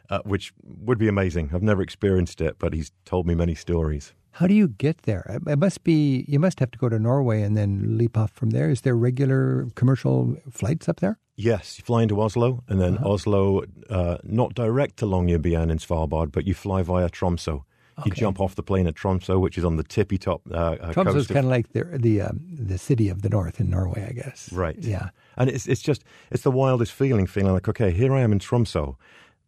[0.09, 1.51] uh, which would be amazing.
[1.53, 4.13] I've never experienced it, but he's told me many stories.
[4.31, 5.39] How do you get there?
[5.47, 8.49] It must be you must have to go to Norway and then leap off from
[8.49, 8.69] there.
[8.71, 11.19] Is there regular commercial flights up there?
[11.35, 13.11] Yes, you fly into Oslo and then uh-huh.
[13.11, 17.63] Oslo, uh, not direct to Longyearbyen in Svalbard, but you fly via Tromsø.
[17.99, 18.09] Okay.
[18.09, 20.93] You jump off the plane at Tromsø, which is on the tippy top uh, uh,
[20.93, 24.07] Tromsø is kind of like the the um, the city of the north in Norway,
[24.09, 24.51] I guess.
[24.51, 24.77] Right.
[24.79, 25.09] Yeah.
[25.37, 28.39] And it's it's just it's the wildest feeling, feeling like okay, here I am in
[28.39, 28.95] Tromsø,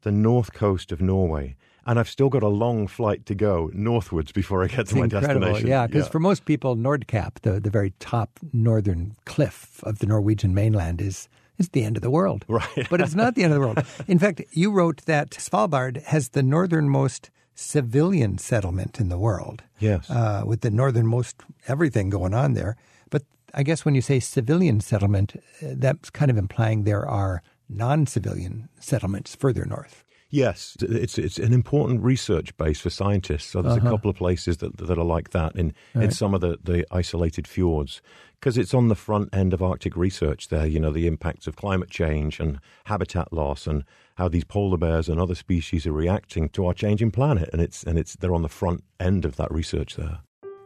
[0.02, 4.32] the north coast of Norway, and I've still got a long flight to go northwards
[4.32, 5.39] before I get it's to my incredible.
[5.39, 5.68] destination.
[5.68, 6.12] Yeah, because yeah.
[6.12, 11.30] for most people, Nordkapp, the the very top northern cliff of the Norwegian mainland, is
[11.58, 12.46] is the end of the world.
[12.48, 12.88] Right.
[12.89, 13.84] but it's not the end of the world.
[14.08, 19.64] In fact, you wrote that Svalbard has the northernmost civilian settlement in the world.
[19.80, 20.10] Yes.
[20.10, 22.76] Uh, with the northernmost everything going on there.
[23.10, 27.41] But I guess when you say civilian settlement, uh, that's kind of implying there are
[27.70, 30.03] non civilian settlements further north.
[30.30, 33.45] Yes, it's it's an important research base for scientists.
[33.45, 33.88] So there's uh-huh.
[33.88, 36.06] a couple of places that that are like that in right.
[36.06, 38.01] in some of the, the isolated fjords
[38.34, 40.49] because it's on the front end of Arctic research.
[40.49, 43.86] There, you know, the impacts of climate change and habitat loss and
[44.16, 47.84] how these polar bears and other species are reacting to our changing planet, and it's
[47.84, 50.20] and it's they're on the front end of that research there.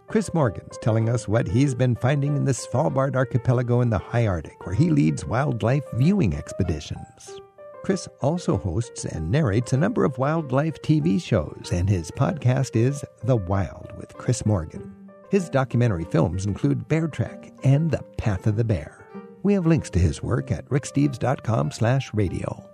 [0.08, 4.26] Chris Morgan's telling us what he's been finding in the Svalbard archipelago in the high
[4.26, 7.39] Arctic, where he leads wildlife viewing expeditions.
[7.84, 13.06] Chris also hosts and narrates a number of wildlife TV shows, and his podcast is
[13.24, 14.93] The Wild with Chris Morgan.
[15.30, 19.08] His documentary films include Bear Trek and The Path of the Bear.
[19.43, 22.68] We have links to his work at ricksteves.com slash radio.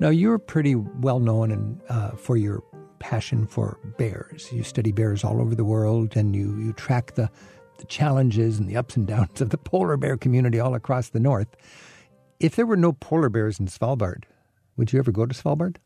[0.00, 2.64] Now, you're pretty well known uh, for your
[3.00, 4.50] passion for bears.
[4.50, 7.30] You study bears all over the world and you, you track the,
[7.76, 11.20] the challenges and the ups and downs of the polar bear community all across the
[11.20, 11.54] north.
[12.40, 14.24] If there were no polar bears in Svalbard,
[14.78, 15.76] would you ever go to Svalbard?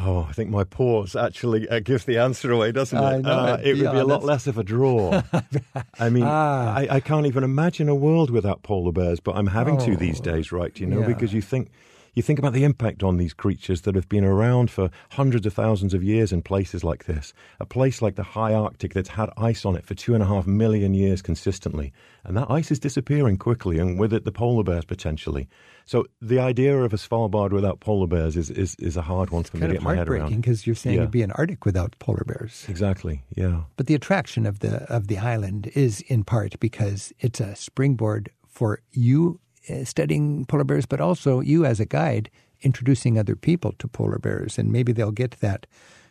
[0.00, 3.20] Oh, I think my pause actually uh, gives the answer away, doesn't it?
[3.22, 5.22] Know, uh, it would be a lot less of a draw.
[5.98, 6.74] I mean, ah.
[6.74, 9.96] I, I, can't even imagine a world without polar bears, but I'm having oh, to
[9.96, 10.78] these days, right?
[10.78, 11.06] You know, yeah.
[11.06, 11.70] because you think
[12.18, 15.54] you think about the impact on these creatures that have been around for hundreds of
[15.54, 17.32] thousands of years in places like this.
[17.60, 20.26] A place like the high Arctic that's had ice on it for two and a
[20.26, 21.92] half million years consistently.
[22.24, 25.48] And that ice is disappearing quickly, and with it, the polar bears potentially.
[25.86, 29.42] So the idea of a Svalbard without polar bears is, is, is a hard one
[29.42, 30.34] it's for me to get my head around.
[30.34, 31.02] because you're saying yeah.
[31.02, 32.66] it'd be an Arctic without polar bears.
[32.68, 33.62] Exactly, yeah.
[33.76, 38.30] But the attraction of the of the island is in part because it's a springboard
[38.48, 39.38] for you
[39.84, 44.58] studying polar bears, but also you as a guide introducing other people to polar bears,
[44.58, 45.66] and maybe they'll get that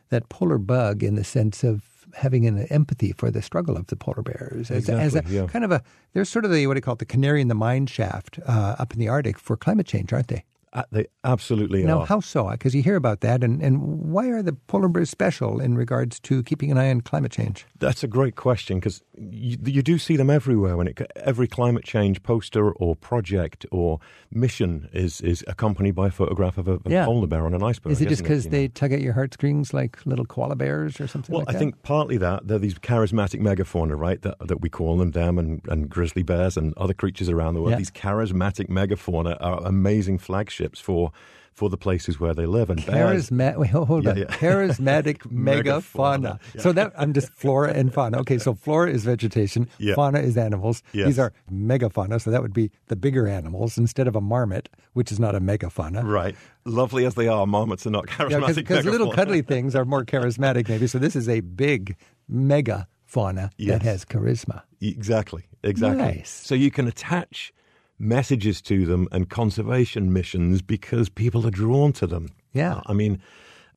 [0.10, 1.82] that polar bug in the sense of
[2.14, 5.46] having an empathy for the struggle of the polar bears as, exactly, as a yeah.
[5.48, 5.84] kind of a
[6.14, 8.40] they're sort of the what do you call it the canary in the mine shaft
[8.48, 10.44] uh, up in the Arctic for climate change, aren't they?
[10.74, 12.06] Uh, they absolutely now, are.
[12.06, 12.50] how so?
[12.50, 16.20] Because you hear about that, and, and why are the polar bears special in regards
[16.20, 17.66] to keeping an eye on climate change?
[17.80, 20.76] That's a great question because you, you, do see them everywhere.
[20.76, 24.00] When it every climate change poster or project or
[24.30, 27.06] mission is is accompanied by a photograph of a, a yeah.
[27.06, 27.94] polar bear on an iceberg.
[27.94, 28.72] Is it just because they know?
[28.74, 31.34] tug at your heartstrings like little koala bears or something?
[31.34, 31.60] Well, like I that?
[31.60, 34.22] think partly that they're these charismatic megafauna, right?
[34.22, 37.62] That, that we call them, them and, and grizzly bears and other creatures around the
[37.62, 37.72] world.
[37.72, 37.78] Yeah.
[37.78, 41.12] These charismatic megafauna are amazing flagships for
[41.58, 42.70] for the places where they live.
[42.70, 44.18] And Charisma- wait, hold yeah, on.
[44.18, 44.26] Yeah.
[44.28, 46.40] Charismatic megafauna.
[46.54, 46.62] Yeah.
[46.62, 48.20] So that I'm just flora and fauna.
[48.20, 50.84] Okay, so flora is vegetation, fauna is animals.
[50.94, 51.08] Yes.
[51.08, 55.12] These are megafauna, so that would be the bigger animals instead of a marmot, which
[55.12, 56.04] is not a megafauna.
[56.04, 56.36] Right.
[56.66, 58.56] Lovely as they are, marmots are not charismatic.
[58.56, 60.86] Because little cuddly things are more charismatic, maybe.
[60.86, 61.96] So this is a big
[62.30, 63.72] mega fauna yes.
[63.72, 64.62] that has charisma.
[64.80, 65.46] Exactly.
[65.64, 66.04] Exactly.
[66.04, 66.30] Nice.
[66.30, 67.52] So you can attach
[68.00, 72.30] messages to them and conservation missions because people are drawn to them.
[72.54, 72.82] Yeah.
[72.86, 73.22] I mean,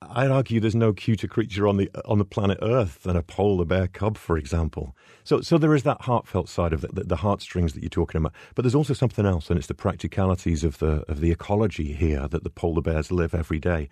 [0.02, 3.66] I'd argue there's no cuter creature on the on the planet Earth than a polar
[3.66, 4.96] bear cub, for example.
[5.24, 8.18] So, so there is that heartfelt side of it, the, the heartstrings that you're talking
[8.18, 8.32] about.
[8.54, 12.26] But there's also something else, and it's the practicalities of the of the ecology here
[12.28, 13.90] that the polar bears live every day.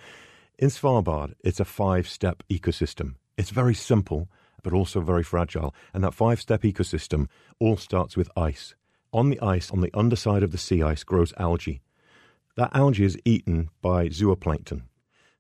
[0.59, 3.14] In Svalbard, it's a five-step ecosystem.
[3.37, 4.29] It's very simple,
[4.62, 5.74] but also very fragile.
[5.93, 7.29] And that five-step ecosystem
[7.61, 8.74] all starts with ice.
[9.12, 11.80] On the ice, on the underside of the sea ice, grows algae.
[12.56, 14.82] That algae is eaten by zooplankton.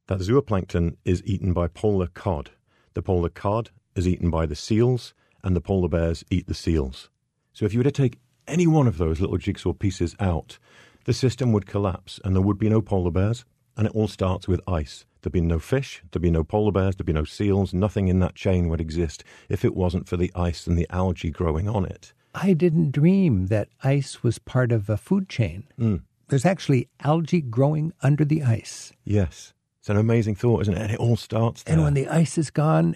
[0.06, 2.50] That zooplankton is eaten by polar cod.
[2.94, 5.12] The polar cod is eaten by the seals,
[5.44, 7.10] and the polar bears eat the seals.
[7.52, 10.58] So if you were to take any one of those little jigsaw pieces out,
[11.04, 13.44] the system would collapse and there would be no polar bears.
[13.76, 15.04] And it all starts with ice.
[15.20, 18.18] There'd be no fish, there'd be no polar bears, there'd be no seals, nothing in
[18.20, 21.84] that chain would exist if it wasn't for the ice and the algae growing on
[21.84, 22.12] it.
[22.40, 25.64] I didn't dream that ice was part of a food chain.
[25.78, 26.02] Mm.
[26.28, 28.92] There's actually algae growing under the ice.
[29.04, 29.54] Yes.
[29.80, 30.80] It's an amazing thought, isn't it?
[30.80, 31.74] And it all starts there.
[31.74, 32.94] And when the ice is gone,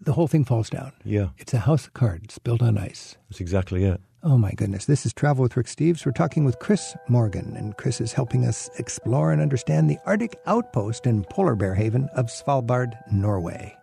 [0.00, 0.92] the whole thing falls down.
[1.04, 1.28] Yeah.
[1.38, 3.16] It's a house of cards built on ice.
[3.28, 4.00] That's exactly it.
[4.24, 4.86] Oh my goodness.
[4.86, 6.04] This is Travel with Rick Steves.
[6.04, 10.36] We're talking with Chris Morgan, and Chris is helping us explore and understand the Arctic
[10.46, 13.77] outpost and polar bear haven of Svalbard, Norway.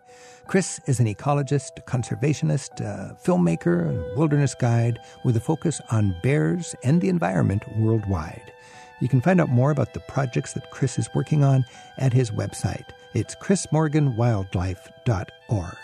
[0.46, 6.76] Chris is an ecologist, conservationist, a filmmaker, and wilderness guide with a focus on bears
[6.84, 8.52] and the environment worldwide.
[9.00, 11.64] You can find out more about the projects that Chris is working on
[11.98, 12.84] at his website.
[13.12, 15.76] It's chrismorganwildlife.org.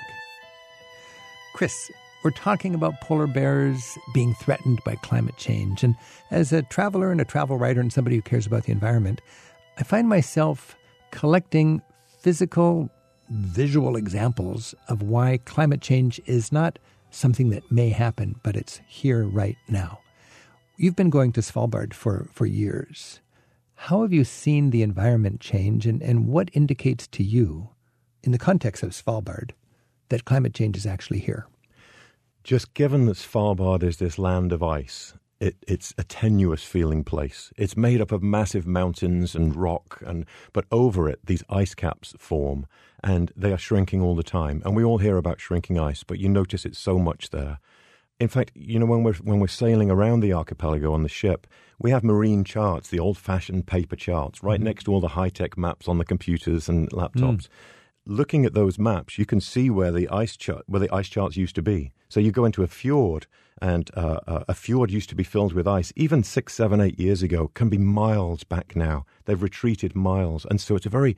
[1.54, 1.90] Chris,
[2.22, 5.82] we're talking about polar bears being threatened by climate change.
[5.82, 5.96] And
[6.30, 9.20] as a traveler and a travel writer and somebody who cares about the environment,
[9.76, 10.76] I find myself
[11.10, 11.82] collecting
[12.20, 12.88] physical,
[13.32, 16.78] visual examples of why climate change is not
[17.10, 20.00] something that may happen, but it's here right now.
[20.76, 23.20] You've been going to Svalbard for, for years.
[23.74, 27.70] How have you seen the environment change, and, and what indicates to you,
[28.22, 29.50] in the context of Svalbard,
[30.08, 31.46] that climate change is actually here?
[32.44, 37.52] Just given that Svalbard is this land of ice, it, it's a tenuous feeling place.
[37.56, 42.14] It's made up of massive mountains and rock, and but over it these ice caps
[42.16, 42.66] form,
[43.02, 44.62] and they are shrinking all the time.
[44.64, 47.58] And we all hear about shrinking ice, but you notice it's so much there.
[48.20, 51.48] In fact, you know when we're when we're sailing around the archipelago on the ship,
[51.76, 54.64] we have marine charts, the old-fashioned paper charts, right mm.
[54.64, 57.48] next to all the high-tech maps on the computers and laptops.
[57.48, 57.48] Mm.
[58.04, 60.36] Looking at those maps, you can see where the ice
[60.66, 61.92] where the ice charts used to be.
[62.08, 63.28] So you go into a fjord,
[63.60, 65.92] and uh, uh, a fjord used to be filled with ice.
[65.94, 69.06] Even six, seven, eight years ago, can be miles back now.
[69.24, 71.16] They've retreated miles, and so it's a very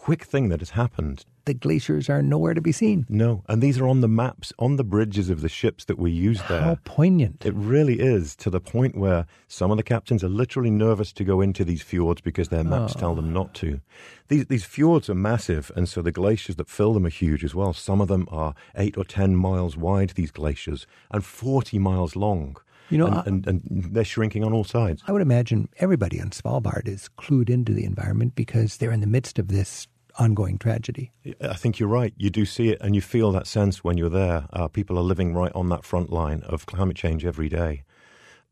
[0.00, 1.26] quick thing that has happened.
[1.44, 3.04] The glaciers are nowhere to be seen.
[3.10, 6.10] No, and these are on the maps, on the bridges of the ships that we
[6.10, 6.62] use there.
[6.62, 7.44] How poignant.
[7.44, 11.22] It really is, to the point where some of the captains are literally nervous to
[11.22, 12.98] go into these fjords because their maps oh.
[12.98, 13.82] tell them not to.
[14.28, 17.54] These, these fjords are massive, and so the glaciers that fill them are huge as
[17.54, 17.74] well.
[17.74, 22.56] Some of them are eight or ten miles wide, these glaciers, and 40 miles long.
[22.88, 25.02] You know, and, and, and, they're shrinking on all sides.
[25.06, 29.06] I would imagine everybody on Svalbard is clued into the environment because they're in the
[29.06, 29.86] midst of this
[30.20, 31.10] ongoing tragedy.
[31.40, 32.12] I think you're right.
[32.16, 34.46] You do see it, and you feel that sense when you're there.
[34.52, 37.82] Uh, people are living right on that front line of climate change every day.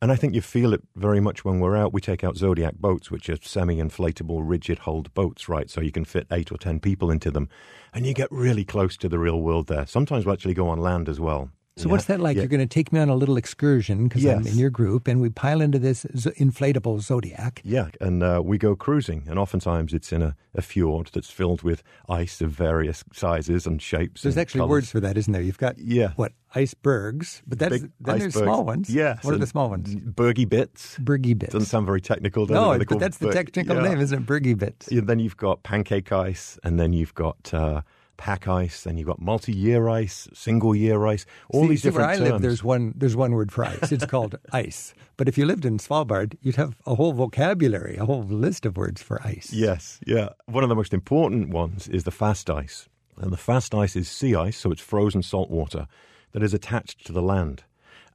[0.01, 1.93] And I think you feel it very much when we're out.
[1.93, 5.69] We take out Zodiac boats, which are semi inflatable, rigid hull boats, right?
[5.69, 7.49] So you can fit eight or ten people into them.
[7.93, 9.87] And you get really close to the real world there.
[9.87, 11.51] Sometimes we actually go on land as well.
[11.79, 11.93] So yeah.
[11.93, 12.35] what's that like?
[12.35, 12.43] Yeah.
[12.43, 14.37] You're going to take me on a little excursion because yes.
[14.37, 17.62] I'm in your group, and we pile into this inflatable Zodiac.
[17.64, 21.62] Yeah, and uh, we go cruising, and oftentimes it's in a, a, fjord that's filled
[21.62, 24.22] with ice of various sizes and shapes.
[24.22, 24.70] There's and actually colors.
[24.70, 25.41] words for that, isn't there?
[25.41, 28.35] You've got yeah, what icebergs, but that's Big then icebergs.
[28.35, 28.91] there's small ones.
[28.91, 29.95] Yeah, what are the small ones?
[29.95, 30.99] Bergy bits.
[30.99, 32.45] Bergy bits doesn't sound very technical.
[32.47, 32.89] no, it?
[32.89, 33.83] but that's the technical yeah.
[33.83, 34.26] name, isn't it?
[34.26, 34.89] Bergy bits.
[34.91, 37.55] Then you've got pancake ice, and then you've got.
[37.55, 37.83] Uh,
[38.19, 42.14] pack ice, and you've got multi-year ice, single-year ice, all see, these see different where
[42.14, 42.31] I terms.
[42.33, 43.91] live, there's one there's one word for ice.
[43.91, 44.93] It's called ice.
[45.16, 48.77] But if you lived in Svalbard, you'd have a whole vocabulary, a whole list of
[48.77, 49.51] words for ice.
[49.53, 50.31] Yes, yeah.
[50.45, 54.11] One of the most important ones is the fast ice, and the fast ice is
[54.11, 55.87] sea ice, so it's frozen salt water
[56.33, 57.64] that is attached to the land,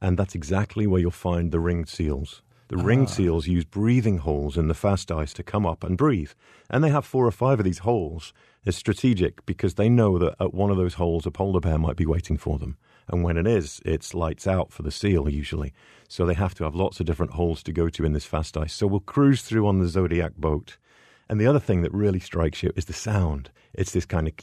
[0.00, 2.42] and that's exactly where you'll find the ringed seals.
[2.68, 3.12] The ringed ah.
[3.12, 6.32] seals use breathing holes in the fast ice to come up and breathe.
[6.70, 8.32] And they have four or five of these holes.
[8.64, 11.96] It's strategic because they know that at one of those holes a polar bear might
[11.96, 12.76] be waiting for them.
[13.08, 15.74] And when it is, it's lights out for the seal usually.
[16.08, 18.56] So they have to have lots of different holes to go to in this fast
[18.56, 18.72] ice.
[18.72, 20.78] So we'll cruise through on the Zodiac boat.
[21.28, 23.50] And the other thing that really strikes you is the sound.
[23.74, 24.34] It's this kind of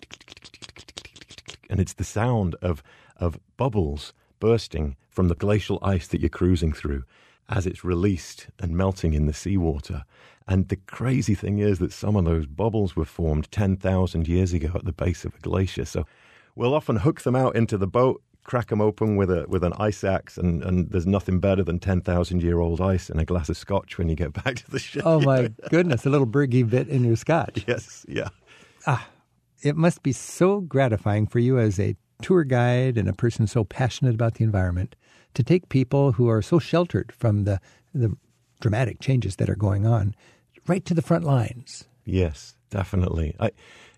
[1.69, 2.84] and it's the sound of
[3.17, 7.03] of bubbles bursting from the glacial ice that you're cruising through
[7.52, 10.06] as it's released and melting in the seawater.
[10.47, 14.72] And the crazy thing is that some of those bubbles were formed 10,000 years ago
[14.74, 15.86] at the base of a glacier.
[15.86, 16.06] So
[16.56, 19.74] we'll often hook them out into the boat, crack them open with a with an
[19.74, 23.49] ice axe, and, and there's nothing better than 10,000 year old ice and a glass
[23.49, 25.04] of scotch when you get back to the ship.
[25.06, 27.66] Oh, my goodness, a little Bergy bit in your scotch.
[27.68, 28.30] Yes, yeah.
[28.88, 29.08] Ah,
[29.62, 33.64] it must be so gratifying for you as a tour guide and a person so
[33.64, 34.95] passionate about the environment
[35.34, 37.59] to take people who are so sheltered from the,
[37.93, 38.15] the
[38.59, 40.15] dramatic changes that are going on
[40.67, 41.86] right to the front lines.
[42.05, 43.36] Yes, definitely.
[43.39, 43.51] I,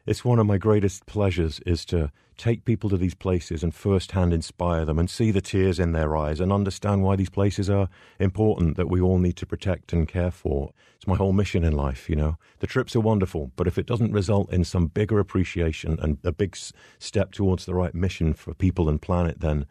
[0.05, 4.34] it's one of my greatest pleasures is to take people to these places and firsthand
[4.34, 7.88] inspire them and see the tears in their eyes and understand why these places are
[8.19, 10.71] important that we all need to protect and care for.
[10.95, 12.38] It's my whole mission in life, you know.
[12.59, 16.31] The trips are wonderful, but if it doesn't result in some bigger appreciation and a
[16.31, 16.57] big
[16.99, 19.65] step towards the right mission for people and planet, then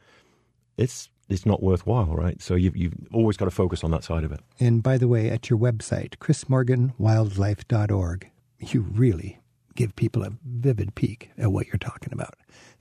[0.77, 2.41] it's it's not worthwhile, right?
[2.43, 4.41] So you've, you've always got to focus on that side of it.
[4.61, 8.31] And by the way, at your website, chrismorganwildlife.org,
[8.61, 9.39] you really
[9.75, 12.35] give people a vivid peek at what you're talking about.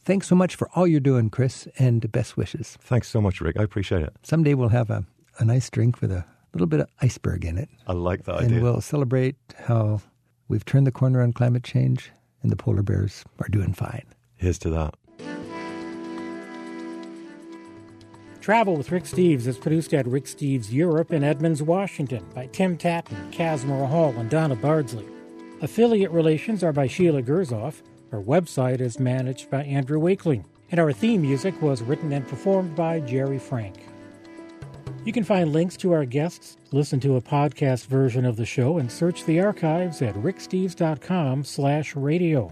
[0.03, 2.77] Thanks so much for all you're doing, Chris, and best wishes.
[2.81, 3.59] Thanks so much, Rick.
[3.59, 4.13] I appreciate it.
[4.23, 5.05] Someday we'll have a,
[5.39, 7.69] a nice drink with a little bit of iceberg in it.
[7.87, 8.57] I like that and idea.
[8.57, 9.35] And we'll celebrate
[9.65, 10.01] how
[10.47, 14.05] we've turned the corner on climate change and the polar bears are doing fine.
[14.35, 14.95] Here's to that.
[18.41, 22.75] Travel with Rick Steves is produced at Rick Steves Europe in Edmonds, Washington by Tim
[22.75, 25.05] Tattan, Casmara Hall, and Donna Bardsley.
[25.61, 27.83] Affiliate relations are by Sheila Gerzoff.
[28.11, 30.43] Our website is managed by Andrew Wakeling.
[30.71, 33.75] And our theme music was written and performed by Jerry Frank.
[35.05, 38.79] You can find links to our guests, listen to a podcast version of the show,
[38.79, 42.51] and search the archives at ricksteves.com slash radio.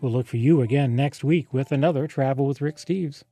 [0.00, 3.24] We'll look for you again next week with another Travel with Rick Steves.